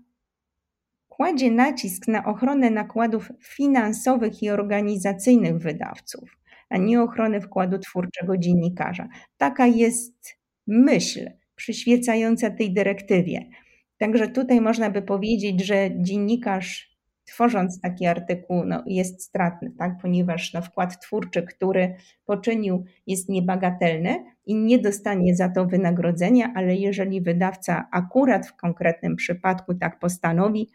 kładzie 1.10 1.52
nacisk 1.52 2.08
na 2.08 2.26
ochronę 2.26 2.70
nakładów 2.70 3.30
finansowych 3.44 4.44
i 4.44 4.50
organizacyjnych 4.50 5.58
wydawców, 5.58 6.38
a 6.70 6.78
nie 6.78 7.02
ochronę 7.02 7.42
wkładu 7.42 7.80
twórczego 7.80 8.38
dziennikarza. 8.38 9.08
Taka 9.38 9.68
jest 9.68 10.38
myśl 10.68 11.30
przyświecająca 11.56 12.50
tej 12.50 12.74
dyrektywie. 12.74 13.50
Także 13.98 14.28
tutaj 14.28 14.62
można 14.62 14.90
by 14.90 15.02
powiedzieć, 15.02 15.66
że 15.66 15.90
dziennikarz 15.96 16.98
tworząc 17.28 17.82
taki 17.82 18.06
artykuł 18.06 18.66
no, 18.66 18.84
jest 18.86 19.24
stratny, 19.24 19.72
tak? 19.78 19.98
ponieważ 20.02 20.54
no, 20.54 20.62
wkład 20.62 21.02
twórczy, 21.02 21.44
który 21.44 21.96
poczynił 22.26 22.86
jest 23.08 23.30
niebagatelny 23.30 24.24
i 24.46 24.56
nie 24.56 24.80
dostanie 24.80 25.36
za 25.36 25.50
to 25.50 25.66
wynagrodzenia, 25.66 26.54
ale 26.56 26.76
jeżeli 26.76 27.22
wydawca 27.22 27.88
akurat 27.92 28.48
w 28.48 28.56
konkretnym 28.56 29.16
przypadku 29.16 29.74
tak 29.74 30.00
postanowi, 30.00 30.70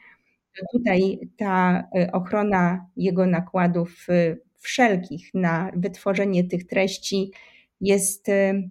to 0.56 0.78
tutaj 0.78 1.18
ta 1.36 1.84
y, 1.96 2.12
ochrona 2.12 2.86
jego 2.96 3.26
nakładów 3.26 4.06
y, 4.08 4.40
wszelkich 4.58 5.34
na 5.34 5.70
wytworzenie 5.76 6.44
tych 6.44 6.66
treści 6.66 7.32
jest 7.80 8.28
y, 8.28 8.70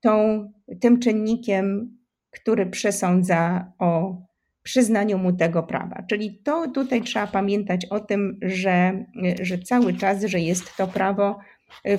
tą, 0.00 0.44
tym 0.80 0.98
czynnikiem, 0.98 1.96
który 2.30 2.66
przesądza 2.66 3.72
o 3.78 4.16
przyznaniu 4.62 5.18
mu 5.18 5.32
tego 5.32 5.62
prawa. 5.62 6.02
Czyli 6.08 6.38
to 6.44 6.70
tutaj 6.70 7.02
trzeba 7.02 7.26
pamiętać 7.26 7.86
o 7.86 8.00
tym, 8.00 8.38
że, 8.42 9.04
że 9.40 9.58
cały 9.58 9.94
czas, 9.94 10.24
że 10.24 10.40
jest 10.40 10.76
to 10.76 10.88
prawo, 10.88 11.38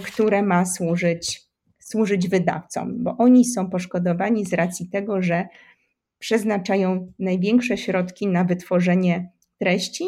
które 0.03 0.41
ma 0.43 0.65
służyć, 0.65 1.41
służyć 1.79 2.29
wydawcom, 2.29 3.03
bo 3.03 3.17
oni 3.17 3.45
są 3.45 3.69
poszkodowani 3.69 4.45
z 4.45 4.53
racji 4.53 4.89
tego, 4.89 5.21
że 5.21 5.47
przeznaczają 6.19 7.13
największe 7.19 7.77
środki 7.77 8.27
na 8.27 8.43
wytworzenie 8.43 9.31
treści. 9.57 10.05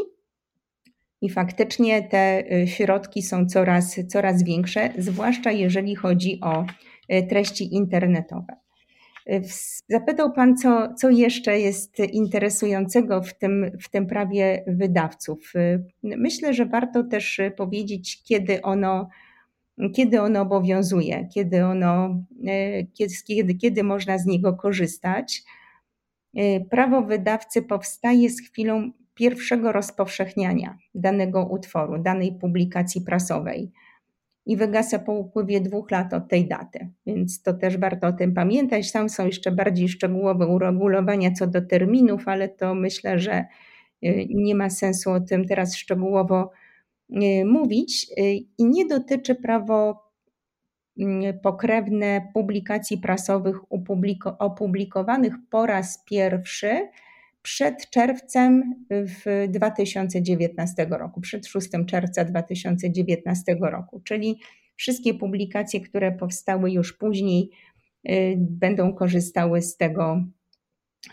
I 1.21 1.29
faktycznie 1.29 2.03
te 2.03 2.43
y, 2.53 2.67
środki 2.67 3.21
są 3.21 3.45
coraz, 3.45 3.99
coraz 4.07 4.43
większe, 4.43 4.89
zwłaszcza 4.97 5.51
jeżeli 5.51 5.95
chodzi 5.95 6.39
o 6.41 6.65
y, 7.13 7.27
treści 7.27 7.75
internetowe. 7.75 8.62
Y, 9.29 9.41
zapytał 9.89 10.33
Pan, 10.33 10.57
co, 10.57 10.93
co 10.93 11.09
jeszcze 11.09 11.59
jest 11.59 11.99
interesującego 11.99 13.21
w 13.21 13.33
tym, 13.33 13.71
w 13.81 13.89
tym 13.89 14.07
prawie 14.07 14.63
wydawców. 14.67 15.53
Myślę, 16.03 16.53
że 16.53 16.65
warto 16.65 17.03
też 17.03 17.41
powiedzieć, 17.57 18.23
kiedy 18.23 18.62
ono, 18.62 19.09
kiedy 19.95 20.21
ono 20.21 20.41
obowiązuje, 20.41 21.27
kiedy, 21.33 21.65
ono, 21.65 22.23
kiedy, 23.27 23.55
kiedy 23.55 23.83
można 23.83 24.17
z 24.17 24.25
niego 24.25 24.53
korzystać. 24.53 25.43
Y, 26.38 26.65
prawo 26.69 27.01
wydawcy 27.01 27.62
powstaje 27.62 28.29
z 28.29 28.41
chwilą 28.41 28.91
pierwszego 29.13 29.71
rozpowszechniania 29.71 30.77
danego 30.95 31.45
utworu, 31.45 32.03
danej 32.03 32.31
publikacji 32.41 33.01
prasowej 33.01 33.71
i 34.45 34.58
wygasa 34.58 34.99
po 34.99 35.13
upływie 35.13 35.62
dwóch 35.62 35.91
lat 35.91 36.13
od 36.13 36.27
tej 36.27 36.47
daty. 36.47 36.89
Więc 37.06 37.41
to 37.41 37.53
też 37.53 37.77
warto 37.77 38.08
o 38.08 38.13
tym 38.13 38.34
pamiętać. 38.34 38.91
Tam 38.91 39.10
są 39.10 39.25
jeszcze 39.25 39.51
bardziej 39.51 39.89
szczegółowe 39.89 40.47
uregulowania 40.47 41.32
co 41.32 41.47
do 41.47 41.62
terminów, 41.62 42.27
ale 42.27 42.49
to 42.49 42.75
myślę, 42.75 43.19
że 43.19 43.45
y, 44.03 44.25
nie 44.29 44.56
ma 44.56 44.69
sensu 44.69 45.12
o 45.12 45.19
tym 45.19 45.45
teraz 45.45 45.75
szczegółowo 45.75 46.51
y, 47.10 47.45
mówić. 47.45 48.08
I 48.58 48.65
nie 48.65 48.86
dotyczy 48.86 49.36
prawo 49.36 50.03
pokrewne 51.43 52.27
publikacji 52.34 52.97
prasowych 52.97 53.58
opublikowanych 54.39 55.34
po 55.49 55.65
raz 55.65 56.03
pierwszy 56.06 56.88
przed 57.43 57.89
czerwcem 57.89 58.86
w 58.89 59.47
2019 59.49 60.88
roku, 60.89 61.21
przed 61.21 61.47
6 61.47 61.69
czerwca 61.88 62.25
2019 62.25 63.56
roku, 63.62 64.01
czyli 64.03 64.39
wszystkie 64.75 65.13
publikacje, 65.13 65.82
które 65.82 66.12
powstały 66.12 66.71
już 66.71 66.93
później, 66.93 67.51
y, 68.10 68.36
będą 68.38 68.93
korzystały 68.93 69.62
z 69.62 69.77
tego, 69.77 70.23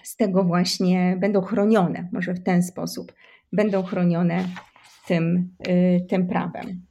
z 0.03 0.17
tego 0.17 0.45
właśnie, 0.45 1.17
będą 1.21 1.41
chronione, 1.41 2.09
może 2.13 2.35
w 2.35 2.43
ten 2.43 2.63
sposób, 2.63 3.13
będą 3.53 3.83
chronione 3.83 4.49
tym, 5.07 5.55
y, 5.69 6.07
tym 6.09 6.29
prawem. 6.29 6.87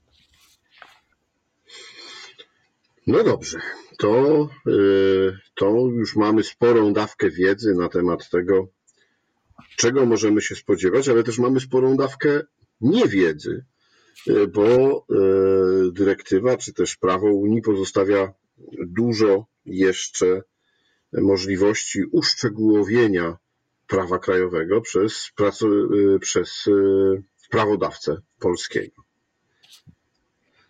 No 3.08 3.24
dobrze, 3.24 3.60
to, 3.98 4.48
y, 4.68 5.32
to 5.56 5.70
już 5.70 6.16
mamy 6.16 6.44
sporą 6.44 6.94
dawkę 6.94 7.30
wiedzy 7.30 7.74
na 7.74 7.90
temat 7.90 8.30
tego, 8.30 8.68
czego 9.80 10.06
możemy 10.06 10.42
się 10.42 10.56
spodziewać, 10.56 11.10
ale 11.10 11.24
też 11.24 11.40
mamy 11.40 11.60
sporą 11.60 11.98
dawkę 11.98 12.42
niewiedzy, 12.82 13.66
y, 14.28 14.48
bo 14.48 14.66
y, 15.88 15.92
dyrektywa 15.92 16.58
czy 16.58 16.74
też 16.74 16.96
prawo 16.96 17.28
Unii 17.34 17.62
pozostawia 17.62 18.34
dużo 18.88 19.46
jeszcze 19.66 20.42
możliwości 21.14 22.04
uszczegółowienia 22.12 23.38
prawa 23.88 24.20
krajowego 24.20 24.82
przez, 24.82 25.32
przez 26.22 26.66
prawodawcę 27.52 28.18
polskiego. 28.40 29.04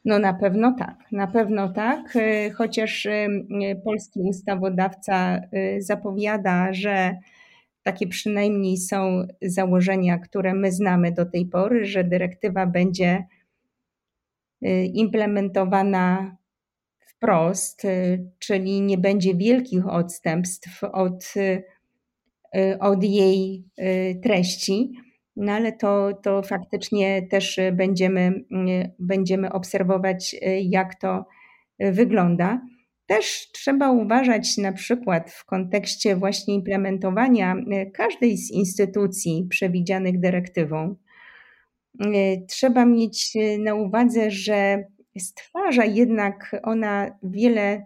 No 0.05 0.19
na 0.19 0.33
pewno 0.33 0.75
tak, 0.79 0.95
na 1.11 1.27
pewno 1.27 1.73
tak, 1.73 2.17
chociaż 2.55 3.07
polski 3.83 4.19
ustawodawca 4.19 5.41
zapowiada, 5.79 6.73
że 6.73 7.15
takie 7.83 8.07
przynajmniej 8.07 8.77
są 8.77 9.27
założenia, 9.41 10.17
które 10.17 10.53
my 10.53 10.71
znamy 10.71 11.11
do 11.11 11.25
tej 11.25 11.45
pory, 11.45 11.85
że 11.85 12.03
dyrektywa 12.03 12.65
będzie 12.67 13.23
implementowana 14.93 16.37
wprost, 17.07 17.81
czyli 18.39 18.81
nie 18.81 18.97
będzie 18.97 19.35
wielkich 19.35 19.87
odstępstw 19.87 20.83
od, 20.83 21.33
od 22.79 23.03
jej 23.03 23.63
treści 24.23 24.91
no 25.39 25.51
ale 25.51 25.71
to, 25.71 26.13
to 26.23 26.41
faktycznie 26.41 27.27
też 27.27 27.59
będziemy, 27.73 28.43
będziemy 28.99 29.51
obserwować, 29.51 30.35
jak 30.61 30.95
to 30.95 31.25
wygląda. 31.79 32.61
Też 33.09 33.51
trzeba 33.51 33.91
uważać 33.91 34.57
na 34.57 34.73
przykład 34.73 35.31
w 35.31 35.45
kontekście 35.45 36.15
właśnie 36.15 36.55
implementowania 36.55 37.55
każdej 37.93 38.37
z 38.37 38.51
instytucji 38.51 39.47
przewidzianych 39.49 40.19
dyrektywą. 40.19 40.95
Trzeba 42.47 42.85
mieć 42.85 43.33
na 43.60 43.75
uwadze, 43.75 44.31
że 44.31 44.83
stwarza 45.17 45.85
jednak 45.85 46.55
ona 46.63 47.19
wiele 47.23 47.85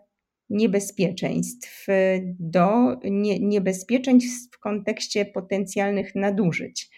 niebezpieczeństw, 0.50 1.88
do 2.40 2.98
nie, 3.04 3.40
niebezpieczeństw 3.40 4.56
w 4.56 4.60
kontekście 4.60 5.26
potencjalnych 5.26 6.16
nadużyć. 6.16 6.90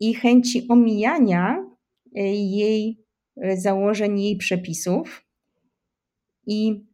I 0.00 0.14
chęci 0.14 0.66
omijania 0.68 1.66
jej 2.52 2.98
założeń, 3.54 4.20
jej 4.20 4.36
przepisów. 4.36 5.29
I 6.50 6.84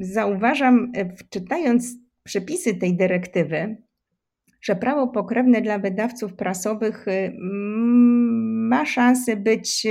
zauważam, 0.00 0.92
czytając 1.30 1.96
przepisy 2.24 2.74
tej 2.74 2.96
dyrektywy, 2.96 3.76
że 4.60 4.76
prawo 4.76 5.08
pokrewne 5.08 5.62
dla 5.62 5.78
wydawców 5.78 6.34
prasowych 6.34 7.06
ma 8.68 8.86
szansę 8.86 9.36
być, 9.36 9.86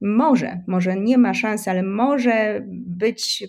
może, 0.00 0.62
może 0.66 0.96
nie 0.96 1.18
ma 1.18 1.34
szans, 1.34 1.68
ale 1.68 1.82
może 1.82 2.62
być 2.70 3.44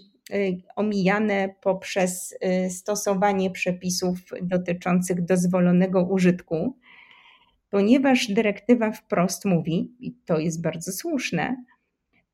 omijane 0.75 1.55
poprzez 1.61 2.37
stosowanie 2.69 3.51
przepisów 3.51 4.19
dotyczących 4.41 5.25
dozwolonego 5.25 6.03
użytku 6.03 6.75
ponieważ 7.69 8.27
dyrektywa 8.27 8.91
wprost 8.91 9.45
mówi, 9.45 9.95
i 9.99 10.13
to 10.25 10.39
jest 10.39 10.61
bardzo 10.61 10.91
słuszne, 10.91 11.63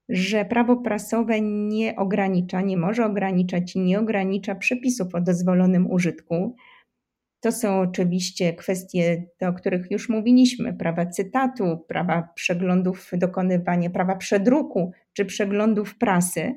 że 0.09 0.45
prawo 0.45 0.77
prasowe 0.77 1.41
nie 1.41 1.95
ogranicza, 1.95 2.61
nie 2.61 2.77
może 2.77 3.05
ograniczać 3.05 3.75
i 3.75 3.79
nie 3.79 3.99
ogranicza 3.99 4.55
przepisów 4.55 5.15
o 5.15 5.21
dozwolonym 5.21 5.91
użytku. 5.91 6.55
To 7.39 7.51
są 7.51 7.79
oczywiście 7.79 8.53
kwestie, 8.53 9.25
o 9.41 9.53
których 9.53 9.91
już 9.91 10.09
mówiliśmy: 10.09 10.73
prawa 10.73 11.05
cytatu, 11.05 11.77
prawa 11.87 12.29
przeglądów, 12.35 13.11
dokonywania 13.13 13.89
prawa 13.89 14.15
przedruku 14.15 14.91
czy 15.13 15.25
przeglądów 15.25 15.97
prasy. 15.97 16.55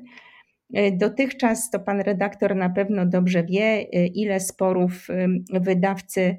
Dotychczas 0.91 1.69
to 1.69 1.79
pan 1.79 2.01
redaktor 2.01 2.55
na 2.55 2.69
pewno 2.69 3.05
dobrze 3.05 3.43
wie, 3.43 3.81
ile 4.07 4.39
sporów 4.39 5.07
wydawcy 5.53 6.37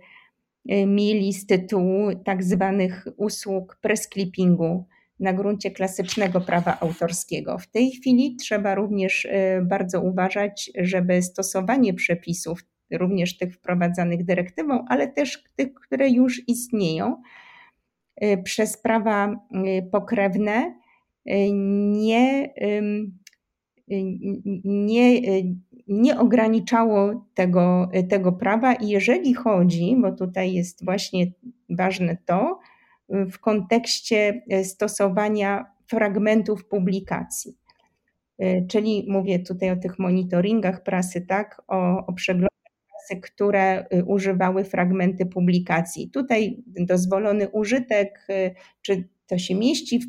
mieli 0.86 1.32
z 1.32 1.46
tytułu 1.46 2.14
tak 2.24 2.44
zwanych 2.44 3.06
usług 3.16 3.78
press 3.80 4.08
clippingu 4.08 4.86
na 5.20 5.32
gruncie 5.32 5.70
klasycznego 5.70 6.40
prawa 6.40 6.80
autorskiego. 6.80 7.58
W 7.58 7.66
tej 7.66 7.90
chwili 7.90 8.36
trzeba 8.36 8.74
również 8.74 9.26
e, 9.30 9.62
bardzo 9.62 10.00
uważać, 10.00 10.70
żeby 10.78 11.22
stosowanie 11.22 11.94
przepisów, 11.94 12.64
również 12.90 13.38
tych 13.38 13.54
wprowadzanych 13.54 14.24
dyrektywą, 14.24 14.84
ale 14.88 15.08
też 15.08 15.44
tych, 15.56 15.74
które 15.74 16.08
już 16.08 16.48
istnieją, 16.48 17.22
e, 18.16 18.42
przez 18.42 18.76
prawa 18.76 19.28
e, 19.28 19.82
pokrewne 19.82 20.80
nie, 21.82 22.54
nie, 24.64 25.20
nie 25.88 26.18
ograniczało 26.18 27.26
tego, 27.34 27.90
tego 28.08 28.32
prawa. 28.32 28.74
I 28.74 28.88
jeżeli 28.88 29.34
chodzi, 29.34 29.96
bo 30.00 30.12
tutaj 30.12 30.52
jest 30.52 30.84
właśnie 30.84 31.32
ważne 31.70 32.16
to, 32.26 32.58
w 33.10 33.38
kontekście 33.38 34.42
e, 34.50 34.64
stosowania 34.64 35.72
fragmentów 35.86 36.64
publikacji. 36.64 37.56
E, 38.38 38.66
czyli 38.66 39.06
mówię 39.08 39.38
tutaj 39.38 39.70
o 39.70 39.76
tych 39.76 39.98
monitoringach 39.98 40.82
prasy, 40.82 41.20
tak, 41.20 41.62
o, 41.68 42.06
o 42.06 42.12
przeglądach 42.12 42.50
prasy, 42.88 43.20
które 43.20 43.86
e, 43.88 44.04
używały 44.04 44.64
fragmenty 44.64 45.26
publikacji. 45.26 46.10
Tutaj 46.10 46.62
dozwolony 46.66 47.48
użytek, 47.48 48.26
czy 48.82 49.08
to 49.26 49.38
się 49.38 49.54
mieści 49.54 50.00
w 50.00 50.06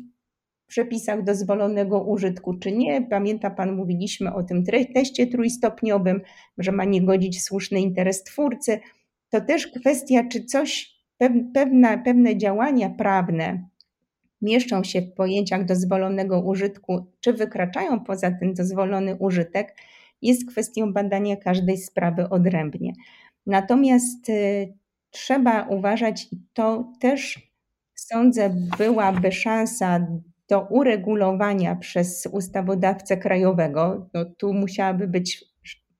przepisach 0.66 1.24
dozwolonego 1.24 2.04
użytku, 2.04 2.54
czy 2.54 2.72
nie. 2.72 3.02
Pamięta 3.02 3.50
Pan, 3.50 3.76
mówiliśmy 3.76 4.34
o 4.34 4.42
tym 4.42 4.64
teście 4.94 5.26
trójstopniowym, 5.26 6.20
że 6.58 6.72
ma 6.72 6.84
nie 6.84 7.02
godzić 7.02 7.42
słuszny 7.42 7.80
interes 7.80 8.22
twórcy. 8.24 8.80
To 9.30 9.40
też 9.40 9.66
kwestia, 9.66 10.24
czy 10.28 10.44
coś 10.44 11.01
pewne, 11.54 11.98
pewne 11.98 12.36
działania 12.36 12.90
prawne 12.90 13.68
mieszczą 14.42 14.84
się 14.84 15.02
w 15.02 15.12
pojęciach 15.12 15.64
dozwolonego 15.64 16.40
użytku, 16.40 17.06
czy 17.20 17.32
wykraczają 17.32 18.00
poza 18.00 18.30
ten 18.30 18.54
dozwolony 18.54 19.16
użytek, 19.16 19.76
jest 20.22 20.50
kwestią 20.50 20.92
badania 20.92 21.36
każdej 21.36 21.78
sprawy 21.78 22.28
odrębnie. 22.28 22.92
Natomiast 23.46 24.28
y, 24.28 24.72
trzeba 25.10 25.62
uważać, 25.62 26.28
i 26.32 26.36
to 26.52 26.92
też 27.00 27.52
sądzę 27.94 28.54
byłaby 28.78 29.32
szansa 29.32 30.06
do 30.48 30.60
uregulowania 30.60 31.76
przez 31.76 32.28
ustawodawcę 32.32 33.16
krajowego. 33.16 34.10
No, 34.14 34.24
tu 34.24 34.54
musiałaby 34.54 35.08
być 35.08 35.44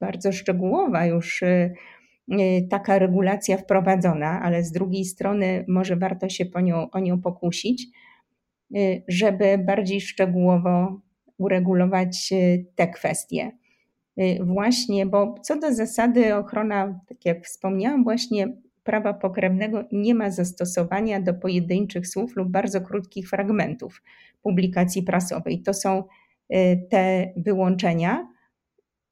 bardzo 0.01 0.33
szczegółowa 0.33 1.07
już 1.07 1.43
Y, 1.43 1.75
taka 2.71 2.99
regulacja 2.99 3.57
wprowadzona, 3.57 4.41
ale 4.43 4.65
z 4.65 4.73
drugiej 4.73 5.05
strony 5.05 5.65
może 5.69 5.97
warto 5.97 6.29
się 6.29 6.45
po 6.47 6.61
nią, 6.61 6.91
o 6.91 6.99
nią 6.99 7.21
pokusić, 7.21 7.87
y, 8.77 9.03
żeby 9.09 9.59
bardziej 9.59 10.01
szczegółowo 10.01 11.01
uregulować 11.39 12.33
y, 12.33 12.67
te 12.75 12.89
kwestie. 12.89 13.53
Właśnie, 14.41 15.07
bo 15.07 15.35
co 15.43 15.59
do 15.59 15.75
zasady 15.75 16.35
ochrona, 16.35 17.01
tak 17.09 17.25
jak 17.25 17.45
wspomniałam, 17.45 18.05
właśnie 18.05 18.57
prawa 18.85 19.15
pokrewnego 19.15 19.85
nie 19.93 20.15
ma 20.15 20.31
zastosowania 20.31 21.21
do 21.21 21.35
pojedynczych 21.35 22.07
słów 22.07 22.37
lub 22.37 22.49
bardzo 22.49 22.81
krótkich 22.81 23.29
fragmentów 23.29 24.03
publikacji 24.43 25.03
prasowej. 25.03 25.63
To 25.63 25.75
są 25.75 26.05
te 26.91 27.33
wyłączenia, 27.37 28.32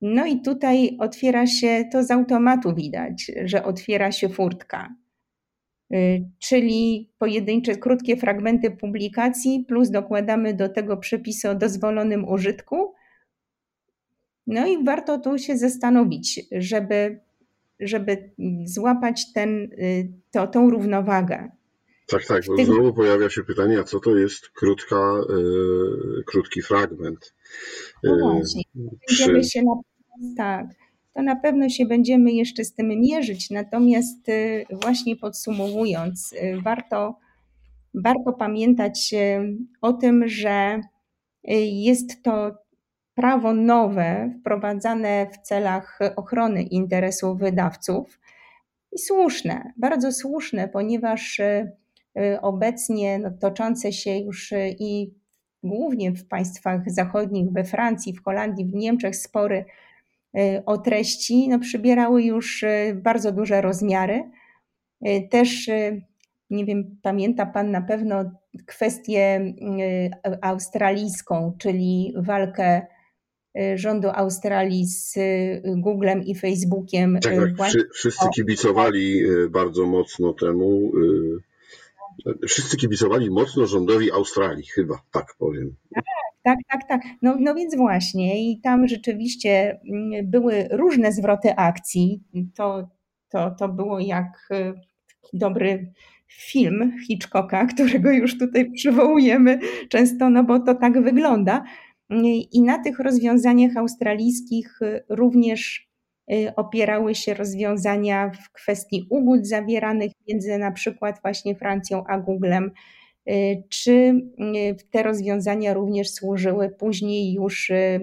no 0.01 0.26
i 0.26 0.40
tutaj 0.40 0.96
otwiera 1.01 1.46
się, 1.46 1.84
to 1.92 2.03
z 2.03 2.11
automatu 2.11 2.74
widać, 2.74 3.32
że 3.44 3.64
otwiera 3.64 4.12
się 4.12 4.28
furtka. 4.28 4.94
Y, 5.94 6.24
czyli 6.38 7.11
pojedyncze, 7.18 7.76
krótkie 7.76 8.16
fragmenty 8.16 8.70
publikacji, 8.70 9.64
plus 9.68 9.90
dokładamy 9.90 10.55
do 10.55 10.68
tego 10.68 10.96
przepisy 10.96 11.51
o 11.51 11.55
dozwolonym 11.55 12.28
użytku. 12.28 12.94
No 14.46 14.66
i 14.66 14.84
warto 14.84 15.18
tu 15.18 15.38
się 15.38 15.57
zastanowić, 15.57 16.40
żeby, 16.53 17.20
żeby 17.80 18.30
złapać 18.64 19.32
ten, 19.32 19.62
y, 19.62 20.12
to, 20.30 20.46
tą 20.46 20.70
równowagę. 20.70 21.51
Tak, 22.07 22.26
tak, 22.26 22.42
bo 22.46 22.64
znowu 22.64 22.94
pojawia 22.94 23.30
się 23.30 23.44
pytanie, 23.44 23.78
a 23.78 23.84
co 23.84 24.01
to 24.01 24.16
jest 24.16 24.48
krótka, 24.48 25.20
yy, 25.28 26.24
krótki 26.26 26.62
fragment? 26.62 27.34
No 28.05 28.18
właśnie, 28.18 28.62
będziemy 29.09 29.44
się 29.44 29.62
na 29.62 29.74
tak, 30.37 30.66
to 31.14 31.23
na 31.23 31.37
pewno 31.37 31.68
się 31.68 31.87
będziemy 31.87 32.33
jeszcze 32.33 32.64
z 32.64 32.75
tym 32.75 32.89
mierzyć. 32.89 33.51
Natomiast 33.51 34.29
y, 34.29 34.66
właśnie 34.71 35.16
podsumowując, 35.16 36.33
y, 36.33 36.61
warto, 36.62 37.18
warto 37.95 38.33
pamiętać 38.33 39.14
y, 39.14 39.57
o 39.81 39.93
tym, 39.93 40.29
że 40.29 40.81
jest 41.73 42.23
to 42.23 42.55
prawo 43.14 43.53
nowe, 43.53 44.35
wprowadzane 44.41 45.27
w 45.33 45.39
celach 45.39 45.99
ochrony 46.16 46.62
interesów 46.62 47.39
wydawców 47.39 48.21
i 48.93 48.99
słuszne, 48.99 49.73
bardzo 49.77 50.12
słuszne, 50.12 50.68
ponieważ 50.68 51.41
obecnie 52.43 53.18
no, 53.18 53.31
toczące 53.31 53.93
się 53.93 54.18
już 54.18 54.55
i 54.79 55.14
głównie 55.62 56.12
w 56.12 56.29
państwach 56.29 56.91
zachodnich, 56.91 57.53
we 57.53 57.64
Francji, 57.64 58.12
w 58.12 58.25
Holandii, 58.25 58.64
w 58.64 58.75
Niemczech 58.75 59.16
spory 59.16 59.64
o 60.66 60.78
treści 60.78 61.49
no, 61.49 61.59
przybierały 61.59 62.22
już 62.22 62.62
y, 62.62 63.01
bardzo 63.03 63.33
duże 63.33 63.61
rozmiary. 63.61 64.22
Y, 65.07 65.28
też, 65.31 65.70
nie 66.51 66.64
wiem, 66.64 66.99
pamięta 67.03 67.47
Pan 67.47 67.70
na 67.70 67.81
pewno 67.81 68.31
kwestię 68.66 69.55
australijską, 70.43 71.57
czyli 71.59 72.14
walkę 72.16 72.87
rządu 73.74 74.09
Australii 74.14 74.87
z 74.87 75.14
Googlem 75.64 76.22
i 76.22 76.35
Facebookiem. 76.35 77.18
Tak, 77.22 77.35
tak. 77.59 77.72
Wszyscy 77.95 78.26
kibicowali 78.35 79.22
bardzo 79.51 79.87
mocno 79.87 80.33
temu. 80.33 80.93
Wszyscy 82.49 82.76
kibicowali 82.76 83.31
mocno 83.31 83.66
rządowi 83.66 84.12
Australii, 84.12 84.66
chyba, 84.66 85.03
tak 85.12 85.35
powiem. 85.39 85.76
Tak, 86.43 86.59
tak, 86.72 86.88
tak. 86.88 87.03
No, 87.22 87.36
no 87.41 87.55
więc 87.55 87.76
właśnie 87.76 88.51
i 88.51 88.61
tam 88.61 88.88
rzeczywiście 88.88 89.80
mm, 89.91 90.30
były 90.30 90.68
różne 90.70 91.12
zwroty 91.12 91.57
akcji. 91.57 92.22
To, 92.55 92.88
to, 93.28 93.51
to 93.51 93.68
było 93.68 94.01
jak 94.01 94.49
e, 94.51 94.72
dobry 95.32 95.93
film 96.28 96.93
Hitchcocka, 97.07 97.66
którego 97.74 98.11
już 98.11 98.38
tutaj 98.38 98.70
przywołujemy 98.70 99.59
często, 99.88 100.30
no 100.30 100.45
bo 100.45 100.61
to 100.61 100.74
tak 100.74 101.03
wygląda. 101.03 101.64
I 102.53 102.62
na 102.62 102.78
tych 102.78 102.99
rozwiązaniach 102.99 103.76
australijskich 103.76 104.82
e, 104.82 105.01
również 105.09 105.88
e, 106.32 106.57
opierały 106.57 107.14
się 107.14 107.34
rozwiązania 107.34 108.30
w 108.30 108.53
kwestii 108.53 109.07
ugód 109.11 109.47
zawieranych 109.47 110.12
między 110.28 110.59
na 110.59 110.72
przykład 110.72 111.20
właśnie 111.22 111.55
Francją 111.55 112.05
a 112.07 112.18
Googlem 112.18 112.70
czy 113.68 113.93
y, 113.93 114.76
te 114.91 115.03
rozwiązania 115.03 115.74
również 115.74 116.11
służyły 116.11 116.68
później 116.68 117.33
już 117.33 117.70
y, 117.70 118.01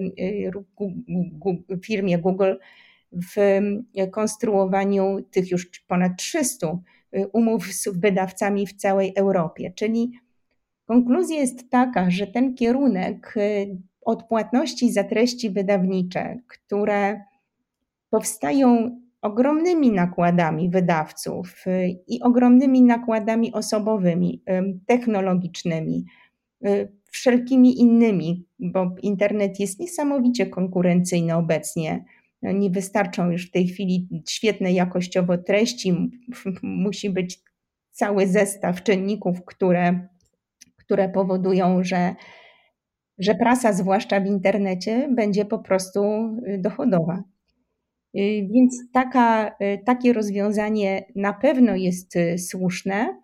firmie 1.82 2.18
Google 2.18 2.54
w 3.12 3.60
konstruowaniu 4.12 5.18
tych 5.30 5.50
już 5.50 5.70
ponad 5.80 6.12
300 6.16 6.78
umów 7.32 7.66
z 7.72 7.88
wydawcami 7.88 8.66
w 8.66 8.72
całej 8.72 9.12
Europie. 9.16 9.72
Czyli 9.74 10.12
konkluzja 10.86 11.36
jest 11.36 11.70
taka, 11.70 12.10
że 12.10 12.26
ten 12.26 12.54
kierunek 12.54 13.34
odpłatności 14.00 14.92
za 14.92 15.04
treści 15.04 15.50
wydawnicze, 15.50 16.38
które 16.46 17.20
powstają 18.10 19.00
ogromnymi 19.22 19.92
nakładami 19.92 20.70
wydawców 20.70 21.66
y, 21.66 21.88
i 22.06 22.22
ogromnymi 22.22 22.82
nakładami 22.82 23.52
osobowymi, 23.52 24.42
y, 24.50 24.80
technologicznymi, 24.86 26.04
y, 26.66 26.92
wszelkimi 27.10 27.80
innymi, 27.80 28.46
bo 28.58 28.94
internet 29.02 29.60
jest 29.60 29.80
niesamowicie 29.80 30.46
konkurencyjny 30.46 31.34
obecnie. 31.34 32.04
No, 32.42 32.52
nie 32.52 32.70
wystarczą 32.70 33.30
już 33.30 33.48
w 33.48 33.50
tej 33.50 33.66
chwili 33.66 34.08
świetne 34.28 34.72
jakościowo 34.72 35.38
treści, 35.38 36.10
musi 36.62 37.10
być 37.10 37.40
cały 37.90 38.26
zestaw 38.26 38.82
czynników, 38.82 39.44
które, 39.44 40.08
które 40.76 41.08
powodują, 41.08 41.84
że 41.84 42.14
że 43.18 43.34
prasa, 43.34 43.72
zwłaszcza 43.72 44.20
w 44.20 44.26
internecie, 44.26 45.08
będzie 45.14 45.44
po 45.44 45.58
prostu 45.58 46.00
dochodowa. 46.58 47.22
Więc 48.26 48.82
taka, 48.92 49.56
takie 49.86 50.12
rozwiązanie 50.12 51.04
na 51.16 51.32
pewno 51.32 51.76
jest 51.76 52.14
słuszne. 52.38 53.18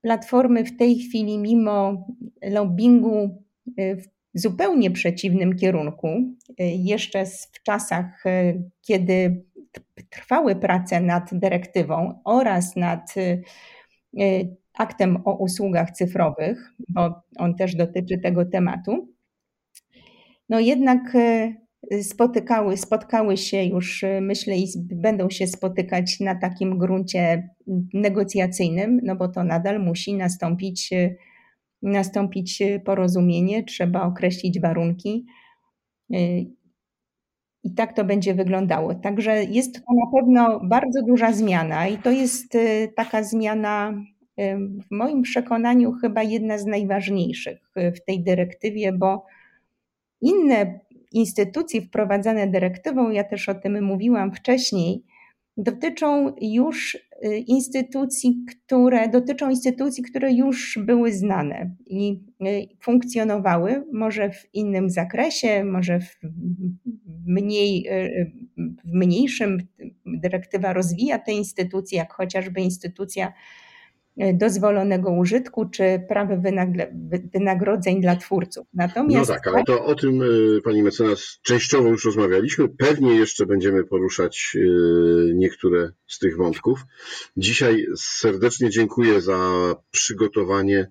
Platformy 0.00 0.64
w 0.64 0.76
tej 0.76 0.98
chwili, 0.98 1.38
mimo 1.38 2.06
lobbingu 2.42 3.44
w 3.78 4.02
zupełnie 4.34 4.90
przeciwnym 4.90 5.56
kierunku, 5.56 6.08
jeszcze 6.58 7.26
w 7.26 7.62
czasach, 7.62 8.24
kiedy 8.82 9.44
trwały 10.10 10.56
prace 10.56 11.00
nad 11.00 11.28
dyrektywą 11.32 12.20
oraz 12.24 12.76
nad 12.76 13.14
aktem 14.74 15.18
o 15.24 15.36
usługach 15.36 15.90
cyfrowych, 15.90 16.72
bo 16.88 17.22
on 17.38 17.54
też 17.54 17.74
dotyczy 17.74 18.18
tego 18.18 18.44
tematu, 18.44 19.08
no 20.48 20.60
jednak 20.60 21.16
spotykały, 22.02 22.76
spotkały 22.76 23.36
się 23.36 23.64
już, 23.64 24.04
myślę, 24.20 24.56
i 24.56 24.66
będą 24.76 25.30
się 25.30 25.46
spotykać 25.46 26.20
na 26.20 26.34
takim 26.34 26.78
gruncie 26.78 27.48
negocjacyjnym, 27.94 29.00
no 29.02 29.16
bo 29.16 29.28
to 29.28 29.44
nadal 29.44 29.84
musi 29.84 30.14
nastąpić, 30.14 30.90
nastąpić 31.82 32.62
porozumienie, 32.84 33.64
trzeba 33.64 34.02
określić 34.02 34.60
warunki. 34.60 35.26
I 37.64 37.74
tak 37.76 37.96
to 37.96 38.04
będzie 38.04 38.34
wyglądało. 38.34 38.94
Także 38.94 39.44
jest 39.44 39.74
to 39.74 39.94
na 39.94 40.20
pewno 40.20 40.60
bardzo 40.68 41.02
duża 41.02 41.32
zmiana, 41.32 41.88
i 41.88 41.98
to 41.98 42.10
jest 42.10 42.58
taka 42.96 43.22
zmiana, 43.22 44.04
w 44.90 44.90
moim 44.90 45.22
przekonaniu, 45.22 45.92
chyba 45.92 46.22
jedna 46.22 46.58
z 46.58 46.66
najważniejszych 46.66 47.70
w 47.76 48.04
tej 48.06 48.24
dyrektywie, 48.24 48.92
bo 48.92 49.26
inne 50.20 50.80
instytucje 51.14 51.82
wprowadzane 51.82 52.46
dyrektywą, 52.46 53.10
ja 53.10 53.24
też 53.24 53.48
o 53.48 53.54
tym 53.54 53.84
mówiłam 53.84 54.34
wcześniej, 54.34 55.04
dotyczą 55.56 56.34
już 56.40 56.94
y, 56.94 57.36
instytucji, 57.38 58.44
które 58.48 59.08
dotyczą 59.08 59.50
instytucji, 59.50 60.04
które 60.04 60.32
już 60.32 60.78
były 60.82 61.12
znane 61.12 61.74
i 61.86 62.20
y, 62.42 62.66
funkcjonowały, 62.80 63.84
może 63.92 64.30
w 64.30 64.54
innym 64.54 64.90
zakresie, 64.90 65.64
może 65.64 66.00
w, 66.00 66.18
mniej, 67.26 67.88
y, 67.88 68.32
w 68.84 68.92
mniejszym. 68.92 69.58
Dyrektywa 70.06 70.72
rozwija 70.72 71.18
te 71.18 71.32
instytucje, 71.32 71.98
jak 71.98 72.12
chociażby 72.12 72.60
instytucja 72.60 73.32
dozwolonego 74.34 75.10
użytku 75.10 75.68
czy 75.68 76.04
prawy 76.08 76.40
wynagrodzeń 77.34 78.00
dla 78.00 78.16
twórców. 78.16 78.66
Natomiast 78.74 79.30
no 79.30 79.34
tak, 79.34 79.46
ale 79.46 79.64
to 79.64 79.84
o 79.84 79.94
tym 79.94 80.22
e, 80.22 80.26
pani 80.64 80.82
mecenas 80.82 81.38
częściowo 81.42 81.88
już 81.88 82.04
rozmawialiśmy. 82.04 82.68
Pewnie 82.68 83.14
jeszcze 83.14 83.46
będziemy 83.46 83.84
poruszać 83.84 84.56
e, 84.56 84.60
niektóre 85.34 85.90
z 86.06 86.18
tych 86.18 86.36
wątków. 86.36 86.80
Dzisiaj 87.36 87.86
serdecznie 87.96 88.70
dziękuję 88.70 89.20
za 89.20 89.38
przygotowanie 89.90 90.90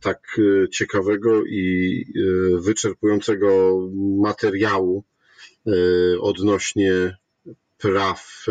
tak 0.00 0.40
ciekawego 0.72 1.44
i 1.44 2.04
wyczerpującego 2.60 3.78
materiału 4.22 5.04
odnośnie 6.20 7.16
praw, 7.78 8.46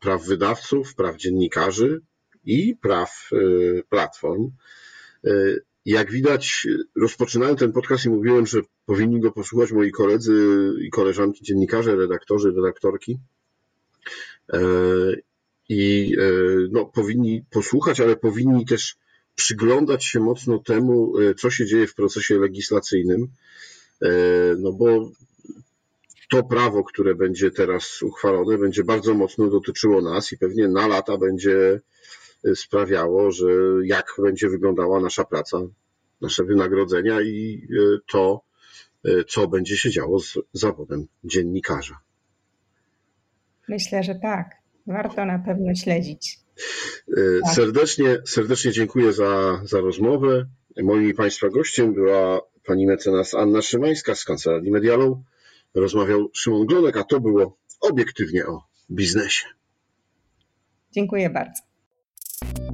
praw 0.00 0.24
wydawców, 0.26 0.94
praw 0.94 1.16
dziennikarzy, 1.16 2.00
i 2.48 2.76
praw 2.76 3.30
e, 3.32 3.36
platform. 3.82 4.50
E, 5.24 5.30
jak 5.84 6.10
widać, 6.10 6.66
rozpoczynałem 6.96 7.56
ten 7.56 7.72
podcast 7.72 8.04
i 8.04 8.08
mówiłem, 8.08 8.46
że 8.46 8.60
powinni 8.86 9.20
go 9.20 9.32
posłuchać 9.32 9.72
moi 9.72 9.90
koledzy 9.90 10.72
i 10.80 10.90
koleżanki, 10.90 11.44
dziennikarze, 11.44 11.96
redaktorzy, 11.96 12.52
redaktorki. 12.56 13.18
E, 14.52 14.60
I 15.68 16.16
no, 16.70 16.84
powinni 16.84 17.44
posłuchać, 17.50 18.00
ale 18.00 18.16
powinni 18.16 18.66
też 18.66 18.96
przyglądać 19.34 20.04
się 20.04 20.20
mocno 20.20 20.58
temu, 20.58 21.12
co 21.38 21.50
się 21.50 21.66
dzieje 21.66 21.86
w 21.86 21.94
procesie 21.94 22.38
legislacyjnym. 22.38 23.28
No 24.58 24.72
bo 24.72 25.10
to 26.30 26.42
prawo, 26.42 26.84
które 26.84 27.14
będzie 27.14 27.50
teraz 27.50 28.02
uchwalone, 28.02 28.58
będzie 28.58 28.84
bardzo 28.84 29.14
mocno 29.14 29.50
dotyczyło 29.50 30.02
nas 30.02 30.32
i 30.32 30.38
pewnie 30.38 30.68
na 30.68 30.86
lata 30.86 31.18
będzie 31.18 31.80
sprawiało, 32.54 33.30
że 33.30 33.46
jak 33.84 34.14
będzie 34.18 34.48
wyglądała 34.48 35.00
nasza 35.00 35.24
praca, 35.24 35.58
nasze 36.20 36.44
wynagrodzenia 36.44 37.20
i 37.20 37.66
e, 37.70 37.98
to, 38.12 38.40
e, 39.04 39.24
co 39.24 39.48
będzie 39.48 39.76
się 39.76 39.90
działo 39.90 40.20
z 40.20 40.38
zawodem 40.52 41.06
dziennikarza. 41.24 41.98
Myślę, 43.68 44.02
że 44.02 44.14
tak. 44.14 44.50
Warto 44.86 45.24
na 45.24 45.38
pewno 45.38 45.74
śledzić. 45.74 46.38
Tak. 47.44 47.54
Serdecznie, 47.54 48.18
serdecznie 48.26 48.72
dziękuję 48.72 49.12
za, 49.12 49.60
za 49.64 49.80
rozmowę. 49.80 50.46
Moim 50.82 51.14
Państwa 51.14 51.48
gościem 51.48 51.94
była 51.94 52.40
pani 52.64 52.86
mecenas 52.86 53.34
Anna 53.34 53.62
Szymańska 53.62 54.14
z 54.14 54.24
Kancelarii 54.24 54.70
Medialą. 54.70 55.22
Rozmawiał 55.74 56.30
Szymon 56.32 56.66
Glonek, 56.66 56.96
a 56.96 57.04
to 57.04 57.20
było 57.20 57.56
obiektywnie 57.80 58.46
o 58.46 58.62
biznesie. 58.90 59.46
Dziękuję 60.92 61.30
bardzo. 61.30 61.67
you 62.44 62.67